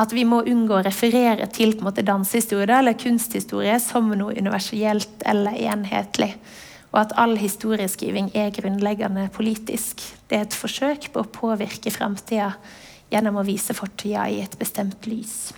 [0.02, 4.34] At vi må unngå å referere til på en måte dansehistorie eller kunsthistorie som noe
[4.34, 6.32] universelt eller enhetlig
[6.92, 10.04] og at all historieskriving er grunnleggende politisk.
[10.28, 12.52] Det er et forsøk på å påvirke framtida
[13.12, 15.52] gjennom å vise fortida i et bestemt lys.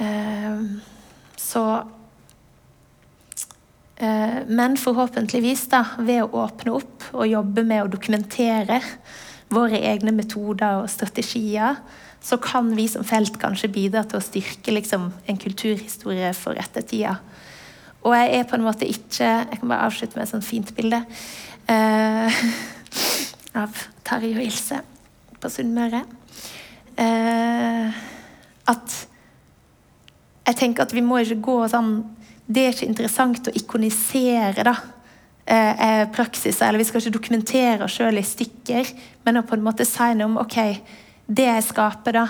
[0.00, 0.80] Uh,
[1.50, 1.84] Så
[3.96, 8.80] eh, Men forhåpentligvis, da, ved å åpne opp og jobbe med å dokumentere
[9.50, 11.80] våre egne metoder og strategier,
[12.22, 17.16] så kan vi som felt kanskje bidra til å styrke liksom, en kulturhistorie for ettertida.
[18.00, 20.74] Og jeg er på en måte ikke Jeg kan bare avslutte med et sånt fint
[20.76, 21.02] bilde.
[21.70, 22.40] uh,
[23.62, 23.76] av
[24.06, 24.80] Tarjei og Ilse
[25.40, 26.04] på Sunnmøre.
[27.00, 28.00] Uh,
[28.70, 28.96] at
[30.50, 31.92] jeg tenker at vi må ikke gå sånn
[32.50, 34.72] Det er ikke interessant å ikonisere da,
[35.46, 38.90] eh, praksiser, eller vi skal ikke dokumentere oss sjøl i stykker,
[39.22, 40.56] men å på en måte si noe om ok,
[41.30, 42.24] det jeg skaper, da,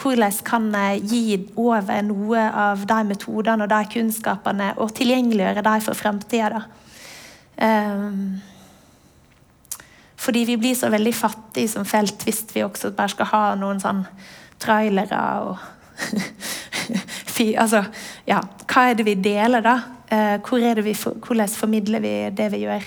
[0.00, 5.84] hvordan kan jeg gi over noe av de metodene og de kunnskapene, og tilgjengeliggjøre dem
[5.84, 6.64] for framtida?
[7.54, 8.40] Um,
[10.24, 13.82] fordi vi blir så veldig fattige som felt hvis vi også bare skal ha noen
[13.82, 14.02] sånn
[14.62, 15.56] trailere og
[17.34, 17.80] Altså,
[18.28, 18.38] ja,
[18.70, 19.72] hva er det vi deler, da?
[20.06, 22.84] Eh, hvor vi hvordan formidler vi det vi gjør?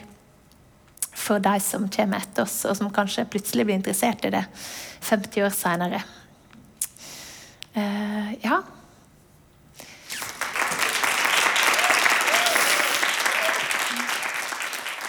[1.11, 4.45] For de som kommer etter oss, og som kanskje plutselig blir interessert i det
[5.09, 5.99] 50 år seinere.
[7.77, 8.63] Eh, ja.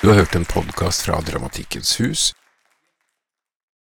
[0.02, 2.34] Du har hørt en podkast fra Dramatikkens hus